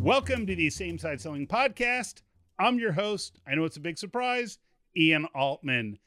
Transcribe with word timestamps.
Welcome 0.00 0.46
to 0.46 0.56
the 0.56 0.70
Same 0.70 0.96
Side 0.96 1.20
Selling 1.20 1.46
Podcast. 1.46 2.22
I'm 2.58 2.78
your 2.78 2.92
host. 2.92 3.38
I 3.46 3.54
know 3.54 3.66
it's 3.66 3.76
a 3.76 3.80
big 3.80 3.98
surprise, 3.98 4.58
Ian 4.96 5.26
Altman. 5.34 5.98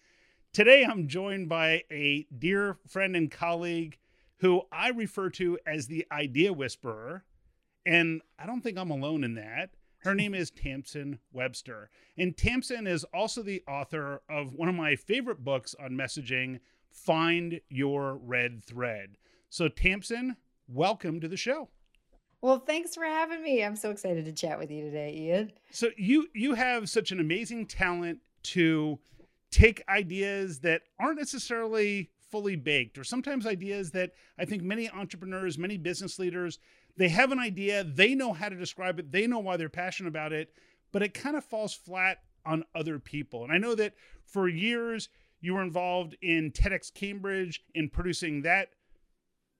Today 0.52 0.84
I'm 0.84 1.08
joined 1.08 1.48
by 1.48 1.84
a 1.92 2.26
dear 2.36 2.80
friend 2.88 3.16
and 3.16 3.30
colleague 3.30 4.00
who 4.38 4.64
I 4.72 4.90
refer 4.90 5.30
to 5.32 5.60
as 5.68 5.86
the 5.86 6.08
Idea 6.12 6.52
Whisperer. 6.52 7.24
And 7.86 8.24
I 8.40 8.48
don't 8.48 8.62
think 8.62 8.80
I'm 8.80 8.90
alone 8.90 9.24
in 9.24 9.36
that. 9.36 9.70
Her 10.00 10.16
name 10.16 10.34
is 10.34 10.50
Tamsen 10.50 11.20
Webster. 11.32 11.92
And 12.18 12.36
Tamsen 12.36 12.88
is 12.88 13.04
also 13.14 13.44
the 13.44 13.62
author 13.68 14.24
of 14.28 14.56
one 14.56 14.70
of 14.70 14.76
my 14.76 14.96
favorite 14.96 15.44
books 15.44 15.76
on 15.80 15.92
messaging, 15.92 16.62
Find 16.90 17.62
Your 17.70 18.16
Red 18.16 18.64
Thread. 18.64 19.18
So, 19.52 19.68
Tamsen, 19.68 20.38
welcome 20.68 21.20
to 21.20 21.28
the 21.28 21.38
show. 21.38 21.70
Well, 22.44 22.60
thanks 22.60 22.94
for 22.94 23.06
having 23.06 23.42
me. 23.42 23.64
I'm 23.64 23.78
so 23.78 23.90
excited 23.90 24.26
to 24.26 24.34
chat 24.34 24.60
with 24.60 24.70
you 24.70 24.84
today, 24.84 25.16
Ian. 25.16 25.54
So 25.72 25.92
you 25.96 26.28
you 26.36 26.56
have 26.56 26.90
such 26.90 27.14
an 27.14 27.22
amazing 27.22 27.68
talent 27.68 28.20
to 28.44 29.00
take 29.50 29.82
ideas 29.88 30.60
that 30.60 30.82
aren't 31.00 31.20
necessarily 31.20 32.10
fully 32.30 32.58
baked 32.58 32.98
or 32.98 33.06
sometimes 33.06 33.48
ideas 33.48 33.92
that 33.92 34.12
I 34.38 34.44
think 34.44 34.62
many 34.62 34.90
entrepreneurs, 34.90 35.58
many 35.58 35.78
business 35.78 36.20
leaders, 36.20 36.60
they 36.98 37.08
have 37.08 37.32
an 37.32 37.40
idea, 37.40 37.86
they 37.86 38.14
know 38.14 38.34
how 38.34 38.50
to 38.50 38.58
describe 38.58 39.00
it, 39.00 39.14
they 39.14 39.26
know 39.26 39.40
why 39.40 39.56
they're 39.56 39.70
passionate 39.70 40.10
about 40.10 40.34
it, 40.34 40.54
but 40.92 41.02
it 41.02 41.14
kind 41.14 41.38
of 41.38 41.46
falls 41.46 41.74
flat 41.74 42.18
on 42.46 42.66
other 42.76 43.00
people. 43.00 43.46
And 43.46 43.54
I 43.54 43.58
know 43.58 43.74
that 43.76 43.94
for 44.26 44.50
years 44.50 45.08
you 45.40 45.54
were 45.54 45.64
involved 45.64 46.18
in 46.22 46.52
TEDx 46.52 46.94
Cambridge 46.94 47.64
in 47.74 47.88
producing 47.88 48.42
that 48.42 48.72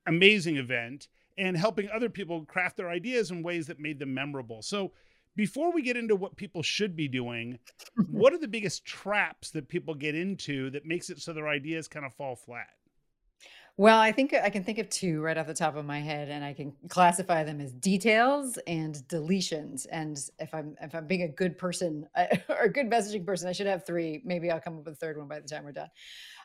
amazing 0.06 0.58
event 0.58 1.08
and 1.38 1.58
helping 1.58 1.90
other 1.90 2.10
people 2.10 2.46
craft 2.46 2.78
their 2.78 2.90
ideas 2.90 3.32
in 3.32 3.44
ways 3.44 3.68
that 3.68 3.80
made 3.80 4.00
them 4.00 4.14
memorable. 4.14 4.62
So, 4.62 4.92
before 5.36 5.74
we 5.74 5.82
get 5.82 5.98
into 5.98 6.16
what 6.16 6.36
people 6.36 6.62
should 6.62 6.96
be 6.96 7.08
doing, 7.08 7.58
what 8.12 8.34
are 8.34 8.38
the 8.38 8.48
biggest 8.48 8.86
traps 8.86 9.50
that 9.52 9.68
people 9.68 9.96
get 9.96 10.14
into 10.14 10.70
that 10.72 10.86
makes 10.86 11.10
it 11.10 11.20
so 11.20 11.34
their 11.34 11.48
ideas 11.48 11.88
kind 11.88 12.06
of 12.06 12.14
fall 12.14 12.36
flat? 12.36 12.70
Well, 13.76 13.98
I 13.98 14.12
think 14.12 14.36
I 14.36 14.52
can 14.52 14.64
think 14.64 14.78
of 14.78 14.88
two 14.90 15.20
right 15.22 15.36
off 15.36 15.48
the 15.48 15.54
top 15.56 15.76
of 15.76 15.84
my 15.84 16.00
head, 16.00 16.30
and 16.30 16.46
I 16.46 16.54
can 16.54 16.74
classify 16.90 17.44
them 17.44 17.60
as 17.60 17.72
details 17.72 18.60
and 18.68 18.94
deletions. 19.08 19.88
And 19.92 20.16
if 20.38 20.54
I'm 20.54 20.76
if 20.80 20.94
I'm 20.94 21.08
being 21.08 21.24
a 21.24 21.28
good 21.28 21.58
person 21.58 22.08
or 22.50 22.66
a 22.66 22.72
good 22.72 22.88
messaging 22.88 23.26
person, 23.26 23.50
I 23.50 23.52
should 23.52 23.66
have 23.66 23.84
three. 23.84 24.22
Maybe 24.24 24.52
I'll 24.52 24.62
come 24.62 24.78
up 24.78 24.86
with 24.86 24.94
a 24.94 24.98
third 24.98 25.18
one 25.18 25.28
by 25.28 25.40
the 25.40 25.48
time 25.48 25.64
we're 25.64 25.72
done. 25.72 25.90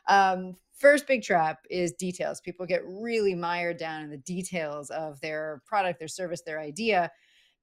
Um, 0.09 0.55
first 0.77 1.07
big 1.07 1.23
trap 1.23 1.59
is 1.69 1.93
details. 1.93 2.41
People 2.41 2.65
get 2.65 2.81
really 2.85 3.35
mired 3.35 3.77
down 3.77 4.03
in 4.03 4.09
the 4.09 4.17
details 4.17 4.89
of 4.89 5.21
their 5.21 5.61
product, 5.65 5.99
their 5.99 6.07
service, 6.07 6.41
their 6.45 6.59
idea. 6.59 7.09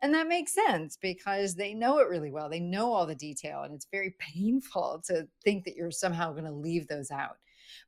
And 0.03 0.15
that 0.15 0.29
makes 0.29 0.53
sense 0.55 0.97
because 1.01 1.55
they 1.55 1.75
know 1.75 1.99
it 1.99 2.09
really 2.09 2.31
well. 2.31 2.49
They 2.49 2.61
know 2.61 2.93
all 2.93 3.07
the 3.07 3.15
detail, 3.15 3.63
and 3.63 3.75
it's 3.75 3.89
very 3.91 4.15
painful 4.35 5.03
to 5.07 5.27
think 5.45 5.65
that 5.65 5.75
you're 5.77 5.91
somehow 5.91 6.33
going 6.33 6.45
to 6.45 6.53
leave 6.53 6.87
those 6.89 7.11
out. 7.11 7.37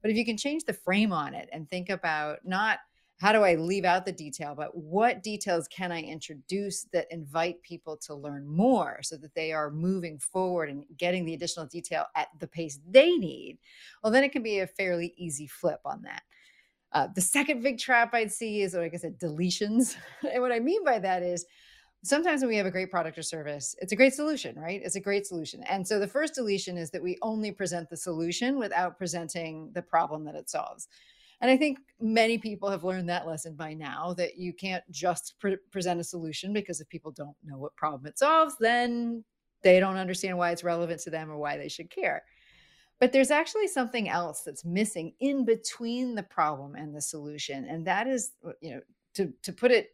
But 0.03 0.11
if 0.11 0.17
you 0.17 0.25
can 0.25 0.37
change 0.37 0.65
the 0.65 0.72
frame 0.72 1.12
on 1.12 1.34
it 1.34 1.48
and 1.53 1.69
think 1.69 1.89
about 1.89 2.39
not 2.45 2.78
how 3.19 3.33
do 3.33 3.43
I 3.43 3.57
leave 3.57 3.85
out 3.85 4.07
the 4.07 4.13
detail, 4.13 4.55
but 4.55 4.77
what 4.77 5.25
details 5.25 5.67
can 5.69 5.91
I 5.91 6.03
introduce 6.03 6.85
that 6.93 7.11
invite 7.11 7.61
people 7.63 7.97
to 7.99 8.15
learn 8.15 8.47
more 8.47 9.01
so 9.03 9.17
that 9.17 9.35
they 9.35 9.53
are 9.53 9.71
moving 9.71 10.19
forward 10.21 10.71
and 10.71 10.85
getting 10.97 11.25
the 11.25 11.35
additional 11.35 11.67
detail 11.67 12.05
at 12.15 12.29
the 12.39 12.47
pace 12.47 12.79
they 12.89 13.11
need? 13.17 13.59
Well, 14.03 14.13
then 14.13 14.23
it 14.23 14.31
can 14.31 14.45
be 14.45 14.61
a 14.61 14.69
fairly 14.69 15.15
easy 15.17 15.49
flip 15.49 15.81
on 15.85 16.03
that. 16.03 16.23
Uh, 16.93 17.09
the 17.13 17.21
second 17.21 17.63
big 17.63 17.79
trap 17.79 18.15
I'd 18.15 18.33
see 18.33 18.63
is, 18.63 18.75
like 18.75 18.95
I 18.95 18.99
said, 18.99 19.19
deletions. 19.19 19.97
and 20.33 20.41
what 20.41 20.53
I 20.53 20.61
mean 20.61 20.85
by 20.85 21.01
that 21.01 21.25
is 21.25 21.45
sometimes 22.05 22.41
when 22.41 22.51
we 22.51 22.57
have 22.57 22.67
a 22.67 22.71
great 22.71 22.91
product 22.91 23.19
or 23.19 23.23
service, 23.23 23.75
it's 23.81 23.93
a 23.93 23.97
great 23.97 24.15
solution, 24.15 24.57
right? 24.57 24.81
It's 24.85 24.95
a 24.95 25.01
great 25.01 25.27
solution. 25.27 25.65
And 25.65 25.87
so 25.87 25.99
the 25.99 26.07
first 26.07 26.34
deletion 26.34 26.78
is 26.78 26.91
that 26.93 27.03
we 27.03 27.19
only 27.23 27.51
present 27.51 27.91
the 27.91 27.97
solution 27.97 28.59
without 28.59 28.97
presenting 28.97 29.73
the 29.75 29.83
problem 29.83 30.25
that 30.25 30.37
it 30.37 30.49
solves. 30.49 30.87
And 31.41 31.50
I 31.50 31.56
think 31.56 31.78
many 32.00 32.38
people 32.38 32.69
have 32.71 32.84
learned 32.84 33.09
that 33.09 33.26
lesson 33.26 33.54
by 33.54 33.75
now 33.75 34.15
that 34.15 34.37
you 34.37 34.53
can't 34.53 34.82
just 34.91 35.34
pre- 35.38 35.56
present 35.71 36.00
a 36.00 36.04
solution 36.04 36.53
because 36.53 36.81
if 36.81 36.88
people 36.88 37.12
don't 37.12 37.37
know 37.44 37.59
what 37.59 37.76
problem 37.76 38.06
it 38.06 38.19
solves, 38.19 38.56
then 38.59 39.25
they 39.62 39.81
don't 39.81 39.97
understand 39.97 40.37
why 40.37 40.50
it's 40.50 40.65
relevant 40.65 41.00
to 41.03 41.10
them 41.10 41.31
or 41.31 41.38
why 41.38 41.56
they 41.56 41.69
should 41.69 41.91
care. 41.91 42.22
But 43.00 43.12
there's 43.12 43.31
actually 43.31 43.69
something 43.69 44.09
else 44.09 44.43
that's 44.43 44.65
missing 44.65 45.12
in 45.21 45.44
between 45.44 46.15
the 46.15 46.25
problem 46.25 46.75
and 46.75 46.94
the 46.94 47.00
solution. 47.00 47.65
And 47.66 47.87
that 47.87 48.09
is, 48.09 48.32
uh, 48.47 48.53
you 48.60 48.75
know, 48.75 48.81
to, 49.15 49.32
to 49.43 49.53
put 49.53 49.71
it 49.71 49.91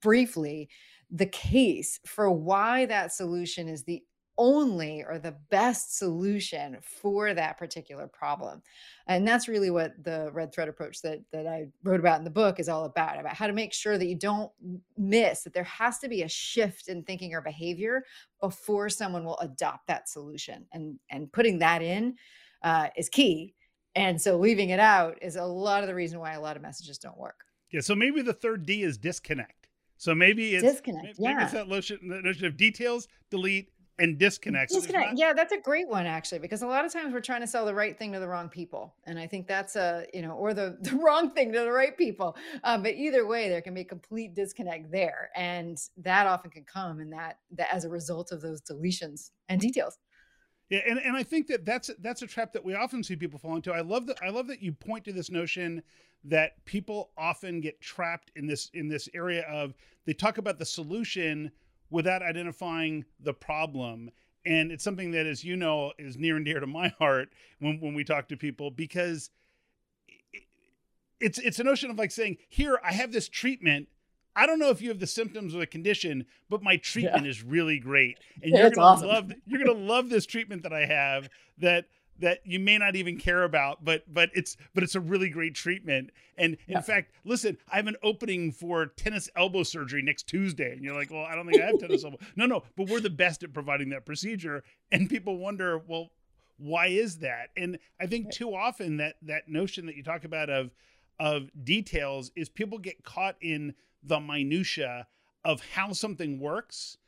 briefly, 0.00 0.68
the 1.10 1.26
case 1.26 1.98
for 2.06 2.30
why 2.30 2.86
that 2.86 3.12
solution 3.12 3.68
is 3.68 3.84
the 3.84 4.02
only 4.36 5.04
or 5.04 5.18
the 5.18 5.36
best 5.50 5.96
solution 5.96 6.76
for 6.82 7.34
that 7.34 7.56
particular 7.56 8.06
problem 8.08 8.62
and 9.06 9.26
that's 9.26 9.48
really 9.48 9.70
what 9.70 9.92
the 10.02 10.28
red 10.32 10.52
thread 10.52 10.68
approach 10.68 11.00
that 11.02 11.20
that 11.30 11.46
i 11.46 11.66
wrote 11.84 12.00
about 12.00 12.18
in 12.18 12.24
the 12.24 12.30
book 12.30 12.58
is 12.58 12.68
all 12.68 12.84
about 12.84 13.18
about 13.18 13.34
how 13.34 13.46
to 13.46 13.52
make 13.52 13.72
sure 13.72 13.96
that 13.96 14.06
you 14.06 14.16
don't 14.16 14.50
miss 14.98 15.42
that 15.42 15.52
there 15.52 15.62
has 15.64 15.98
to 15.98 16.08
be 16.08 16.22
a 16.22 16.28
shift 16.28 16.88
in 16.88 17.02
thinking 17.04 17.32
or 17.32 17.40
behavior 17.40 18.04
before 18.40 18.88
someone 18.88 19.24
will 19.24 19.38
adopt 19.38 19.86
that 19.86 20.08
solution 20.08 20.66
and 20.72 20.98
and 21.10 21.32
putting 21.32 21.58
that 21.58 21.80
in 21.80 22.14
uh, 22.62 22.88
is 22.96 23.08
key 23.08 23.54
and 23.94 24.20
so 24.20 24.36
leaving 24.36 24.70
it 24.70 24.80
out 24.80 25.16
is 25.22 25.36
a 25.36 25.44
lot 25.44 25.82
of 25.82 25.86
the 25.86 25.94
reason 25.94 26.18
why 26.18 26.32
a 26.32 26.40
lot 26.40 26.56
of 26.56 26.62
messages 26.62 26.98
don't 26.98 27.18
work 27.18 27.44
yeah 27.70 27.80
so 27.80 27.94
maybe 27.94 28.20
the 28.20 28.32
third 28.32 28.66
d 28.66 28.82
is 28.82 28.98
disconnect 28.98 29.64
so 29.96 30.14
maybe 30.14 30.54
it's 30.54 30.62
disconnect. 30.62 31.18
Maybe 31.18 31.34
yeah. 31.34 31.44
it's 31.44 31.52
that 31.52 31.68
notion, 31.68 31.98
notion 32.02 32.46
of 32.46 32.56
details, 32.56 33.08
delete, 33.30 33.70
and 33.98 34.18
disconnect. 34.18 34.72
Disconnect. 34.72 35.10
Not- 35.10 35.18
yeah, 35.18 35.32
that's 35.32 35.52
a 35.52 35.60
great 35.60 35.88
one 35.88 36.06
actually, 36.06 36.40
because 36.40 36.62
a 36.62 36.66
lot 36.66 36.84
of 36.84 36.92
times 36.92 37.12
we're 37.12 37.20
trying 37.20 37.40
to 37.42 37.46
sell 37.46 37.64
the 37.64 37.74
right 37.74 37.98
thing 37.98 38.12
to 38.12 38.20
the 38.20 38.28
wrong 38.28 38.48
people, 38.48 38.94
and 39.04 39.18
I 39.18 39.26
think 39.26 39.46
that's 39.46 39.76
a 39.76 40.06
you 40.12 40.22
know, 40.22 40.32
or 40.32 40.54
the 40.54 40.78
the 40.82 40.96
wrong 40.96 41.30
thing 41.30 41.52
to 41.52 41.60
the 41.60 41.72
right 41.72 41.96
people. 41.96 42.36
Um, 42.64 42.82
but 42.82 42.94
either 42.94 43.26
way, 43.26 43.48
there 43.48 43.62
can 43.62 43.74
be 43.74 43.82
a 43.82 43.84
complete 43.84 44.34
disconnect 44.34 44.90
there, 44.90 45.30
and 45.36 45.78
that 45.98 46.26
often 46.26 46.50
can 46.50 46.64
come 46.64 47.00
and 47.00 47.12
that 47.12 47.38
that 47.52 47.68
as 47.72 47.84
a 47.84 47.88
result 47.88 48.32
of 48.32 48.40
those 48.40 48.60
deletions 48.60 49.30
and 49.48 49.60
details. 49.60 49.98
Yeah, 50.70 50.80
and, 50.88 50.98
and 50.98 51.16
I 51.16 51.22
think 51.22 51.46
that 51.48 51.64
that's 51.64 51.90
that's 52.00 52.22
a 52.22 52.26
trap 52.26 52.52
that 52.54 52.64
we 52.64 52.74
often 52.74 53.02
see 53.02 53.16
people 53.16 53.38
fall 53.38 53.56
into. 53.56 53.72
I 53.72 53.82
love 53.82 54.06
that 54.06 54.18
I 54.22 54.30
love 54.30 54.46
that 54.48 54.62
you 54.62 54.72
point 54.72 55.04
to 55.04 55.12
this 55.12 55.30
notion 55.30 55.82
that 56.24 56.64
people 56.64 57.10
often 57.18 57.60
get 57.60 57.80
trapped 57.80 58.32
in 58.34 58.46
this 58.46 58.70
in 58.72 58.88
this 58.88 59.08
area 59.14 59.42
of 59.42 59.74
they 60.06 60.14
talk 60.14 60.38
about 60.38 60.58
the 60.58 60.64
solution 60.64 61.50
without 61.90 62.22
identifying 62.22 63.04
the 63.20 63.34
problem. 63.34 64.10
And 64.46 64.70
it's 64.70 64.84
something 64.84 65.12
that, 65.12 65.26
as 65.26 65.44
you 65.44 65.56
know, 65.56 65.92
is 65.98 66.16
near 66.16 66.36
and 66.36 66.44
dear 66.44 66.60
to 66.60 66.66
my 66.66 66.88
heart 66.98 67.28
when, 67.60 67.80
when 67.80 67.94
we 67.94 68.04
talk 68.04 68.28
to 68.28 68.36
people 68.36 68.70
because 68.70 69.30
it's 71.20 71.38
it's 71.38 71.58
a 71.58 71.64
notion 71.64 71.90
of 71.90 71.98
like 71.98 72.10
saying, 72.10 72.36
here, 72.48 72.78
I 72.84 72.92
have 72.92 73.12
this 73.12 73.28
treatment. 73.28 73.88
I 74.36 74.46
don't 74.46 74.58
know 74.58 74.70
if 74.70 74.82
you 74.82 74.88
have 74.88 74.98
the 74.98 75.06
symptoms 75.06 75.54
of 75.54 75.60
the 75.60 75.66
condition, 75.66 76.26
but 76.50 76.62
my 76.62 76.76
treatment 76.76 77.24
yeah. 77.24 77.30
is 77.30 77.42
really 77.42 77.78
great. 77.78 78.18
And 78.42 78.52
yeah, 78.52 78.58
you're 78.62 78.70
gonna 78.70 78.86
awesome. 78.86 79.08
love 79.08 79.32
you're 79.46 79.64
gonna 79.64 79.78
love 79.78 80.10
this 80.10 80.26
treatment 80.26 80.64
that 80.64 80.72
I 80.72 80.86
have 80.86 81.28
that 81.58 81.86
that 82.18 82.40
you 82.44 82.58
may 82.58 82.78
not 82.78 82.96
even 82.96 83.18
care 83.18 83.42
about 83.42 83.84
but 83.84 84.02
but 84.12 84.30
it's 84.34 84.56
but 84.74 84.82
it's 84.82 84.94
a 84.94 85.00
really 85.00 85.28
great 85.28 85.54
treatment. 85.54 86.10
And 86.36 86.56
in 86.66 86.74
yeah. 86.74 86.80
fact 86.80 87.12
listen 87.24 87.56
i 87.70 87.76
have 87.76 87.86
an 87.86 87.96
opening 88.02 88.52
for 88.52 88.86
tennis 88.86 89.28
elbow 89.36 89.62
surgery 89.62 90.02
next 90.02 90.26
tuesday. 90.26 90.72
And 90.72 90.82
you're 90.82 90.94
like 90.94 91.10
well 91.10 91.24
i 91.24 91.34
don't 91.34 91.46
think 91.46 91.62
i 91.62 91.66
have 91.66 91.78
tennis 91.78 92.04
elbow. 92.04 92.18
No 92.36 92.46
no 92.46 92.62
but 92.76 92.88
we're 92.88 93.00
the 93.00 93.10
best 93.10 93.42
at 93.42 93.52
providing 93.52 93.90
that 93.90 94.06
procedure. 94.06 94.64
And 94.92 95.08
people 95.08 95.38
wonder 95.38 95.78
well 95.86 96.10
why 96.56 96.86
is 96.86 97.18
that? 97.18 97.50
And 97.56 97.78
i 98.00 98.06
think 98.06 98.30
too 98.30 98.54
often 98.54 98.98
that 98.98 99.16
that 99.22 99.48
notion 99.48 99.86
that 99.86 99.96
you 99.96 100.02
talk 100.02 100.24
about 100.24 100.50
of 100.50 100.70
of 101.20 101.50
details 101.62 102.32
is 102.36 102.48
people 102.48 102.78
get 102.78 103.04
caught 103.04 103.36
in 103.40 103.74
the 104.02 104.20
minutia 104.20 105.06
of 105.44 105.60
how 105.74 105.92
something 105.92 106.40
works 106.40 106.98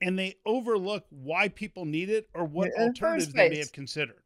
and 0.00 0.18
they 0.18 0.36
overlook 0.44 1.04
why 1.10 1.48
people 1.48 1.84
need 1.84 2.10
it 2.10 2.28
or 2.34 2.44
what 2.44 2.72
alternatives 2.78 3.32
they 3.32 3.48
may 3.48 3.58
have 3.58 3.72
considered 3.72 4.23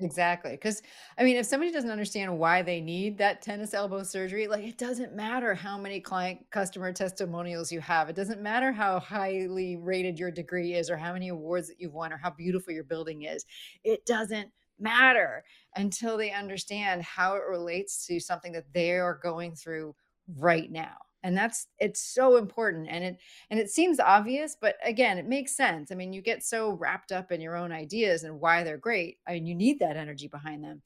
Exactly. 0.00 0.52
Because, 0.52 0.80
I 1.18 1.24
mean, 1.24 1.36
if 1.36 1.46
somebody 1.46 1.72
doesn't 1.72 1.90
understand 1.90 2.38
why 2.38 2.62
they 2.62 2.80
need 2.80 3.18
that 3.18 3.42
tennis 3.42 3.74
elbow 3.74 4.04
surgery, 4.04 4.46
like 4.46 4.62
it 4.64 4.78
doesn't 4.78 5.12
matter 5.14 5.54
how 5.54 5.76
many 5.76 6.00
client 6.00 6.46
customer 6.50 6.92
testimonials 6.92 7.72
you 7.72 7.80
have. 7.80 8.08
It 8.08 8.14
doesn't 8.14 8.40
matter 8.40 8.70
how 8.70 9.00
highly 9.00 9.76
rated 9.76 10.16
your 10.18 10.30
degree 10.30 10.74
is 10.74 10.88
or 10.88 10.96
how 10.96 11.12
many 11.12 11.28
awards 11.28 11.66
that 11.68 11.80
you've 11.80 11.94
won 11.94 12.12
or 12.12 12.16
how 12.16 12.30
beautiful 12.30 12.72
your 12.72 12.84
building 12.84 13.22
is. 13.22 13.44
It 13.82 14.06
doesn't 14.06 14.52
matter 14.78 15.42
until 15.74 16.16
they 16.16 16.30
understand 16.30 17.02
how 17.02 17.34
it 17.34 17.42
relates 17.48 18.06
to 18.06 18.20
something 18.20 18.52
that 18.52 18.72
they 18.72 18.92
are 18.98 19.18
going 19.20 19.56
through 19.56 19.96
right 20.36 20.70
now 20.70 20.94
and 21.22 21.36
that's 21.36 21.66
it's 21.78 22.00
so 22.00 22.36
important 22.36 22.88
and 22.88 23.04
it 23.04 23.18
and 23.50 23.58
it 23.58 23.70
seems 23.70 23.98
obvious 23.98 24.56
but 24.60 24.76
again 24.84 25.18
it 25.18 25.26
makes 25.26 25.56
sense 25.56 25.90
i 25.90 25.94
mean 25.94 26.12
you 26.12 26.22
get 26.22 26.42
so 26.42 26.72
wrapped 26.72 27.12
up 27.12 27.32
in 27.32 27.40
your 27.40 27.56
own 27.56 27.72
ideas 27.72 28.24
and 28.24 28.40
why 28.40 28.62
they're 28.62 28.78
great 28.78 29.18
i 29.26 29.32
mean 29.32 29.46
you 29.46 29.54
need 29.54 29.78
that 29.78 29.96
energy 29.96 30.28
behind 30.28 30.62
them 30.62 30.82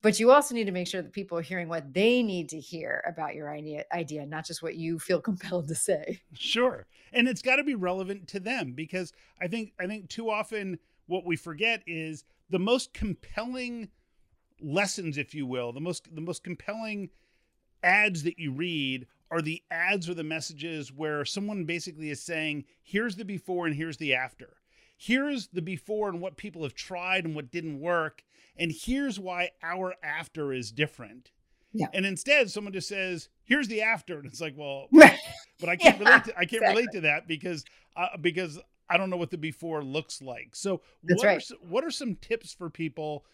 but 0.00 0.20
you 0.20 0.30
also 0.30 0.54
need 0.54 0.66
to 0.66 0.72
make 0.72 0.86
sure 0.86 1.02
that 1.02 1.12
people 1.12 1.36
are 1.38 1.42
hearing 1.42 1.68
what 1.68 1.92
they 1.92 2.22
need 2.22 2.48
to 2.50 2.60
hear 2.60 3.02
about 3.06 3.34
your 3.34 3.52
idea, 3.52 3.84
idea 3.92 4.24
not 4.26 4.46
just 4.46 4.62
what 4.62 4.76
you 4.76 4.98
feel 4.98 5.20
compelled 5.20 5.68
to 5.68 5.74
say. 5.74 6.20
Sure. 6.34 6.86
And 7.12 7.26
it's 7.26 7.42
got 7.42 7.56
to 7.56 7.64
be 7.64 7.74
relevant 7.74 8.28
to 8.28 8.40
them 8.40 8.72
because 8.72 9.12
I 9.40 9.48
think 9.48 9.72
I 9.80 9.86
think 9.86 10.08
too 10.08 10.30
often 10.30 10.78
what 11.06 11.24
we 11.24 11.36
forget 11.36 11.82
is 11.86 12.24
the 12.50 12.58
most 12.58 12.94
compelling 12.94 13.88
lessons 14.60 15.18
if 15.18 15.34
you 15.34 15.46
will, 15.46 15.72
the 15.72 15.80
most 15.80 16.14
the 16.14 16.20
most 16.20 16.44
compelling 16.44 17.10
ads 17.82 18.22
that 18.24 18.38
you 18.38 18.52
read 18.52 19.06
are 19.30 19.42
the 19.42 19.62
ads 19.70 20.08
or 20.08 20.14
the 20.14 20.24
messages 20.24 20.92
where 20.92 21.24
someone 21.24 21.64
basically 21.64 22.10
is 22.10 22.22
saying, 22.22 22.64
here's 22.82 23.16
the 23.16 23.24
before 23.24 23.66
and 23.66 23.76
here's 23.76 23.98
the 23.98 24.14
after. 24.14 24.56
Here's 24.96 25.48
the 25.48 25.62
before 25.62 26.08
and 26.08 26.20
what 26.20 26.36
people 26.36 26.62
have 26.62 26.74
tried 26.74 27.24
and 27.24 27.34
what 27.34 27.50
didn't 27.50 27.80
work 27.80 28.22
and 28.58 28.72
here's 28.72 29.18
why 29.18 29.50
our 29.62 29.94
after 30.02 30.52
is 30.52 30.72
different. 30.72 31.30
Yeah. 31.72 31.86
And 31.92 32.04
instead, 32.04 32.50
someone 32.50 32.72
just 32.72 32.88
says, 32.88 33.28
"Here's 33.44 33.68
the 33.68 33.82
after," 33.82 34.18
and 34.18 34.26
it's 34.26 34.40
like, 34.40 34.54
well, 34.56 34.88
but 34.92 35.68
I 35.68 35.76
can't 35.76 36.00
yeah, 36.00 36.08
relate. 36.08 36.24
To, 36.24 36.32
I 36.32 36.44
can't 36.44 36.62
exactly. 36.62 36.68
relate 36.68 36.92
to 36.92 37.00
that 37.02 37.28
because 37.28 37.64
uh, 37.96 38.16
because 38.20 38.58
I 38.90 38.96
don't 38.96 39.10
know 39.10 39.16
what 39.16 39.30
the 39.30 39.38
before 39.38 39.84
looks 39.84 40.20
like. 40.20 40.56
So, 40.56 40.80
That's 41.04 41.22
what 41.22 41.26
right. 41.26 41.50
are 41.50 41.56
what 41.68 41.84
are 41.84 41.90
some 41.90 42.16
tips 42.16 42.52
for 42.52 42.70
people 42.70 43.24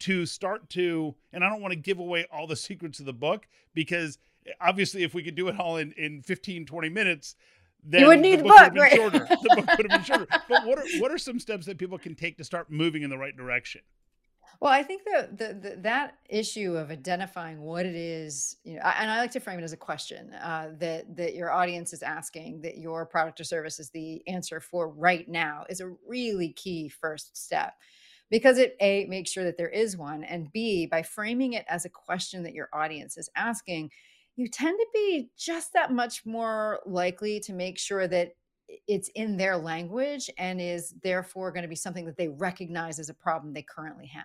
to 0.00 0.26
start 0.26 0.68
to? 0.70 1.14
And 1.32 1.44
I 1.44 1.50
don't 1.50 1.60
want 1.60 1.72
to 1.72 1.78
give 1.78 1.98
away 1.98 2.26
all 2.32 2.46
the 2.46 2.56
secrets 2.68 2.98
of 2.98 3.06
the 3.06 3.12
book 3.12 3.46
because 3.74 4.18
obviously, 4.60 5.02
if 5.02 5.14
we 5.14 5.22
could 5.22 5.34
do 5.34 5.48
it 5.48 5.58
all 5.58 5.76
in 5.76 5.92
in 5.92 6.22
15, 6.22 6.66
20 6.66 6.88
minutes. 6.88 7.36
Then 7.84 8.02
you 8.02 8.06
would 8.06 8.20
need 8.20 8.38
the 8.40 8.44
book, 8.44 8.58
book 8.58 8.74
right? 8.76 8.92
shorter. 8.92 9.18
the 9.18 9.54
book 9.56 9.76
would 9.76 9.90
have 9.90 10.00
been 10.00 10.04
shorter. 10.04 10.26
But 10.48 10.66
what 10.66 10.78
are 10.78 10.84
what 10.98 11.10
are 11.10 11.18
some 11.18 11.40
steps 11.40 11.66
that 11.66 11.78
people 11.78 11.98
can 11.98 12.14
take 12.14 12.38
to 12.38 12.44
start 12.44 12.70
moving 12.70 13.02
in 13.02 13.10
the 13.10 13.18
right 13.18 13.36
direction? 13.36 13.80
Well, 14.62 14.72
I 14.72 14.84
think 14.84 15.02
that 15.12 15.38
the, 15.38 15.54
the, 15.54 15.76
that 15.80 16.18
issue 16.28 16.76
of 16.76 16.92
identifying 16.92 17.60
what 17.62 17.84
it 17.84 17.96
is, 17.96 18.58
you 18.62 18.74
know, 18.74 18.82
and 18.82 19.10
I 19.10 19.18
like 19.18 19.32
to 19.32 19.40
frame 19.40 19.58
it 19.58 19.64
as 19.64 19.72
a 19.72 19.76
question 19.76 20.32
uh, 20.34 20.70
that 20.78 21.16
that 21.16 21.34
your 21.34 21.50
audience 21.50 21.92
is 21.92 22.04
asking, 22.04 22.60
that 22.60 22.78
your 22.78 23.04
product 23.04 23.40
or 23.40 23.44
service 23.44 23.80
is 23.80 23.90
the 23.90 24.22
answer 24.28 24.60
for 24.60 24.88
right 24.88 25.28
now, 25.28 25.64
is 25.68 25.80
a 25.80 25.92
really 26.06 26.50
key 26.50 26.88
first 26.88 27.36
step, 27.36 27.74
because 28.30 28.56
it 28.58 28.76
a 28.80 29.04
makes 29.06 29.32
sure 29.32 29.42
that 29.42 29.56
there 29.58 29.68
is 29.68 29.96
one, 29.96 30.22
and 30.22 30.52
b 30.52 30.86
by 30.86 31.02
framing 31.02 31.54
it 31.54 31.64
as 31.68 31.84
a 31.84 31.90
question 31.90 32.44
that 32.44 32.54
your 32.54 32.68
audience 32.72 33.18
is 33.18 33.28
asking, 33.34 33.90
you 34.36 34.48
tend 34.48 34.78
to 34.78 34.86
be 34.92 35.30
just 35.36 35.72
that 35.74 35.92
much 35.92 36.24
more 36.24 36.80
likely 36.86 37.40
to 37.40 37.52
make 37.52 37.78
sure 37.78 38.08
that 38.08 38.32
it's 38.88 39.10
in 39.14 39.36
their 39.36 39.56
language 39.56 40.30
and 40.38 40.60
is 40.60 40.94
therefore 41.02 41.52
going 41.52 41.62
to 41.62 41.68
be 41.68 41.76
something 41.76 42.06
that 42.06 42.16
they 42.16 42.28
recognize 42.28 42.98
as 42.98 43.10
a 43.10 43.14
problem 43.14 43.52
they 43.52 43.62
currently 43.62 44.06
have. 44.06 44.24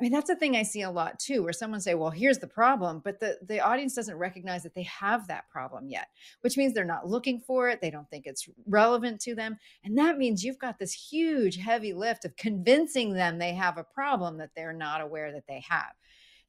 I 0.00 0.02
mean, 0.02 0.10
that's 0.10 0.30
a 0.30 0.34
thing 0.34 0.56
I 0.56 0.64
see 0.64 0.82
a 0.82 0.90
lot 0.90 1.20
too, 1.20 1.44
where 1.44 1.52
someone 1.52 1.80
say, 1.80 1.94
"Well, 1.94 2.10
here's 2.10 2.38
the 2.38 2.48
problem," 2.48 3.00
but 3.04 3.20
the 3.20 3.38
the 3.40 3.60
audience 3.60 3.94
doesn't 3.94 4.16
recognize 4.16 4.64
that 4.64 4.74
they 4.74 4.82
have 4.82 5.28
that 5.28 5.48
problem 5.48 5.88
yet, 5.88 6.08
which 6.40 6.56
means 6.56 6.74
they're 6.74 6.84
not 6.84 7.06
looking 7.06 7.38
for 7.38 7.68
it. 7.68 7.80
They 7.80 7.90
don't 7.90 8.10
think 8.10 8.26
it's 8.26 8.48
relevant 8.66 9.20
to 9.20 9.36
them, 9.36 9.58
and 9.84 9.96
that 9.98 10.18
means 10.18 10.42
you've 10.42 10.58
got 10.58 10.80
this 10.80 10.92
huge, 10.92 11.56
heavy 11.56 11.92
lift 11.92 12.24
of 12.24 12.34
convincing 12.34 13.12
them 13.12 13.38
they 13.38 13.54
have 13.54 13.78
a 13.78 13.84
problem 13.84 14.38
that 14.38 14.50
they're 14.56 14.72
not 14.72 15.02
aware 15.02 15.30
that 15.30 15.46
they 15.46 15.62
have. 15.68 15.92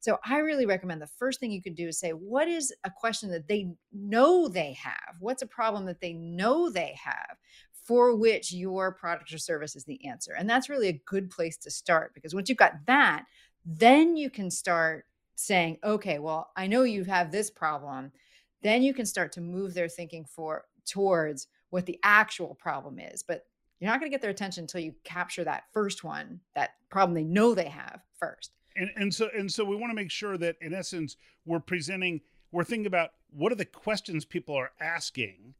So 0.04 0.18
I 0.22 0.40
really 0.40 0.66
recommend 0.66 1.00
the 1.00 1.06
first 1.06 1.40
thing 1.40 1.50
you 1.50 1.62
can 1.62 1.72
do 1.72 1.88
is 1.88 1.98
say, 1.98 2.10
what 2.10 2.46
is 2.46 2.74
a 2.84 2.90
question 2.90 3.30
that 3.30 3.48
they 3.48 3.70
know 3.90 4.48
they 4.48 4.74
have? 4.74 5.16
What's 5.18 5.40
a 5.40 5.46
problem 5.46 5.86
that 5.86 6.02
they 6.02 6.12
know 6.12 6.68
they 6.68 6.94
have 7.02 7.38
for 7.72 8.14
which 8.14 8.52
your 8.52 8.92
product 8.92 9.32
or 9.32 9.38
service 9.38 9.74
is 9.74 9.86
the 9.86 10.06
answer? 10.06 10.34
And 10.38 10.46
that's 10.48 10.68
really 10.68 10.88
a 10.88 11.00
good 11.06 11.30
place 11.30 11.56
to 11.56 11.70
start 11.70 12.12
because 12.12 12.34
once 12.34 12.50
you've 12.50 12.58
got 12.58 12.84
that, 12.86 13.24
then 13.64 14.14
you 14.14 14.28
can 14.28 14.50
start 14.50 15.06
saying, 15.36 15.78
okay, 15.82 16.18
well, 16.18 16.50
I 16.54 16.66
know 16.66 16.82
you 16.82 17.04
have 17.04 17.32
this 17.32 17.50
problem. 17.50 18.12
Then 18.60 18.82
you 18.82 18.92
can 18.92 19.06
start 19.06 19.32
to 19.32 19.40
move 19.40 19.72
their 19.72 19.88
thinking 19.88 20.26
for 20.26 20.66
towards 20.84 21.46
what 21.70 21.86
the 21.86 21.98
actual 22.02 22.54
problem 22.54 22.98
is. 22.98 23.22
But 23.22 23.46
you're 23.80 23.90
not 23.90 24.00
going 24.00 24.10
to 24.10 24.14
get 24.14 24.20
their 24.20 24.30
attention 24.30 24.64
until 24.64 24.82
you 24.82 24.94
capture 25.02 25.44
that 25.44 25.64
first 25.72 26.04
one, 26.04 26.40
that 26.54 26.72
problem 26.90 27.14
they 27.14 27.24
know 27.24 27.54
they 27.54 27.68
have 27.68 28.02
first 28.18 28.50
and 28.76 28.90
and 28.96 29.14
so 29.14 29.28
and 29.36 29.50
so 29.50 29.64
we 29.64 29.76
want 29.76 29.90
to 29.90 29.94
make 29.94 30.10
sure 30.10 30.36
that 30.38 30.56
in 30.60 30.74
essence 30.74 31.16
we're 31.44 31.60
presenting 31.60 32.20
we're 32.52 32.64
thinking 32.64 32.86
about 32.86 33.10
what 33.30 33.52
are 33.52 33.56
the 33.56 33.64
questions 33.64 34.24
people 34.24 34.54
are 34.54 34.72
asking 34.80 35.54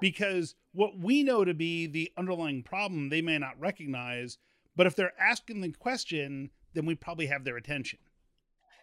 because 0.00 0.54
what 0.72 0.98
we 0.98 1.22
know 1.22 1.44
to 1.44 1.54
be 1.54 1.86
the 1.86 2.10
underlying 2.16 2.62
problem 2.62 3.08
they 3.08 3.22
may 3.22 3.38
not 3.38 3.58
recognize 3.58 4.38
but 4.74 4.86
if 4.86 4.96
they're 4.96 5.18
asking 5.20 5.60
the 5.60 5.72
question 5.72 6.50
then 6.74 6.86
we 6.86 6.94
probably 6.94 7.26
have 7.26 7.44
their 7.44 7.56
attention 7.56 7.98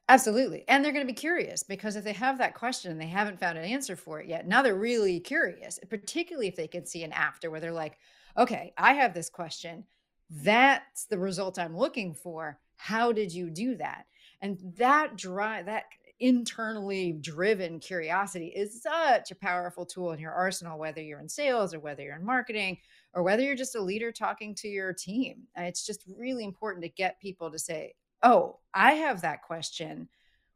Absolutely. 0.10 0.66
And 0.68 0.84
they're 0.84 0.92
going 0.92 1.06
to 1.06 1.14
be 1.14 1.18
curious 1.18 1.64
because 1.64 1.96
if 1.96 2.04
they 2.04 2.14
have 2.14 2.38
that 2.38 2.56
question 2.56 2.92
and 2.92 3.00
they 3.00 3.08
haven't 3.08 3.40
found 3.40 3.58
an 3.58 3.64
answer 3.64 3.96
for 3.96 4.20
it 4.20 4.28
yet, 4.28 4.46
now 4.46 4.62
they're 4.62 4.76
really 4.76 5.20
curious, 5.20 5.80
particularly 5.90 6.48
if 6.48 6.58
they 6.58 6.68
can 6.68 6.86
see 6.86 7.04
an 7.04 7.14
after 7.14 7.50
where 7.50 7.62
they're 7.62 7.72
like, 7.72 7.98
okay, 8.38 8.74
I 8.78 8.94
have 8.94 9.14
this 9.14 9.30
question. 9.30 9.86
That's 10.30 11.06
the 11.06 11.18
result 11.18 11.58
I'm 11.58 11.78
looking 11.78 12.14
for 12.14 12.60
how 12.84 13.14
did 13.14 13.34
you 13.34 13.50
do 13.50 13.78
that? 13.78 14.08
And 14.42 14.58
that 14.78 15.16
drive 15.16 15.68
that 15.68 15.86
internally 16.20 17.14
driven 17.14 17.80
curiosity 17.80 18.48
is 18.48 18.82
such 18.82 19.32
a 19.32 19.36
powerful 19.36 19.86
tool 19.86 20.12
in 20.12 20.20
your 20.20 20.34
arsenal 20.34 20.78
whether 20.78 21.02
you're 21.02 21.22
in 21.22 21.30
sales 21.30 21.74
or 21.74 21.80
whether 21.80 22.04
you're 22.04 22.18
in 22.18 22.26
marketing 22.26 22.78
or 23.14 23.24
whether 23.24 23.42
you're 23.42 23.56
just 23.56 23.76
a 23.76 23.82
leader 23.82 24.12
talking 24.12 24.54
to 24.56 24.68
your 24.68 24.92
team. 24.92 25.44
It's 25.56 25.86
just 25.86 26.04
really 26.18 26.44
important 26.44 26.84
to 26.84 26.90
get 26.90 27.22
people 27.22 27.50
to 27.52 27.58
say 27.58 27.94
oh 28.22 28.58
i 28.74 28.94
have 28.94 29.22
that 29.22 29.44
question. 29.44 30.10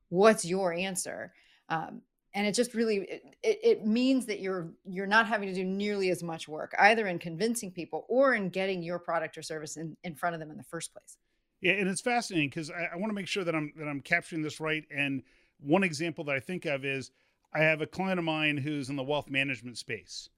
What's 0.09 0.43
your 0.43 0.73
answer? 0.73 1.33
Um, 1.69 2.01
and 2.33 2.45
it 2.45 2.55
just 2.55 2.73
really 2.73 2.97
it, 3.41 3.59
it 3.63 3.85
means 3.85 4.25
that 4.25 4.41
you're 4.41 4.73
you're 4.83 5.07
not 5.07 5.27
having 5.27 5.47
to 5.47 5.55
do 5.55 5.63
nearly 5.63 6.09
as 6.09 6.23
much 6.23 6.49
work 6.49 6.75
either 6.77 7.07
in 7.07 7.19
convincing 7.19 7.71
people 7.71 8.05
or 8.09 8.33
in 8.33 8.49
getting 8.49 8.83
your 8.83 8.99
product 8.99 9.37
or 9.37 9.41
service 9.41 9.77
in, 9.77 9.95
in 10.03 10.13
front 10.13 10.33
of 10.33 10.41
them 10.41 10.51
in 10.51 10.57
the 10.57 10.63
first 10.63 10.91
place 10.91 11.17
yeah, 11.61 11.73
and 11.73 11.89
it's 11.89 12.01
fascinating 12.01 12.49
because 12.49 12.69
I, 12.69 12.89
I 12.93 12.95
want 12.97 13.09
to 13.09 13.15
make 13.15 13.27
sure 13.27 13.43
that 13.43 13.55
I'm 13.55 13.73
that 13.77 13.87
I'm 13.87 14.01
capturing 14.01 14.41
this 14.41 14.59
right. 14.59 14.85
And 14.91 15.23
one 15.59 15.83
example 15.83 16.23
that 16.25 16.35
I 16.35 16.39
think 16.39 16.65
of 16.65 16.85
is 16.85 17.11
I 17.53 17.59
have 17.59 17.81
a 17.81 17.87
client 17.87 18.19
of 18.19 18.25
mine 18.25 18.57
who's 18.57 18.89
in 18.89 18.95
the 18.95 19.03
wealth 19.03 19.29
management 19.29 19.77
space. 19.77 20.29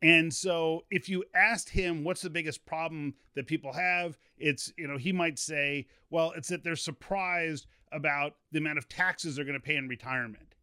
And 0.00 0.32
so 0.32 0.84
if 0.90 1.08
you 1.08 1.24
asked 1.34 1.70
him 1.70 2.04
what's 2.04 2.22
the 2.22 2.30
biggest 2.30 2.64
problem 2.66 3.14
that 3.34 3.46
people 3.46 3.72
have, 3.72 4.16
it's, 4.36 4.72
you 4.76 4.86
know, 4.86 4.96
he 4.96 5.12
might 5.12 5.38
say, 5.38 5.86
well, 6.10 6.32
it's 6.36 6.48
that 6.48 6.62
they're 6.62 6.76
surprised 6.76 7.66
about 7.90 8.34
the 8.52 8.58
amount 8.58 8.78
of 8.78 8.88
taxes 8.88 9.36
they're 9.36 9.44
going 9.44 9.58
to 9.58 9.64
pay 9.64 9.76
in 9.76 9.88
retirement. 9.88 10.54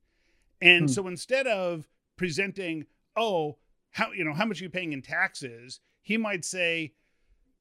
And 0.62 0.84
hmm. 0.84 0.88
so 0.88 1.08
instead 1.08 1.48
of 1.48 1.90
presenting, 2.16 2.86
oh, 3.18 3.58
how, 3.92 4.12
you 4.12 4.24
know, 4.24 4.34
how 4.34 4.46
much 4.46 4.62
are 4.62 4.64
you 4.64 4.70
paying 4.70 4.94
in 4.94 5.02
taxes? 5.02 5.82
He 6.02 6.18
might 6.18 6.46
say, 6.46 6.94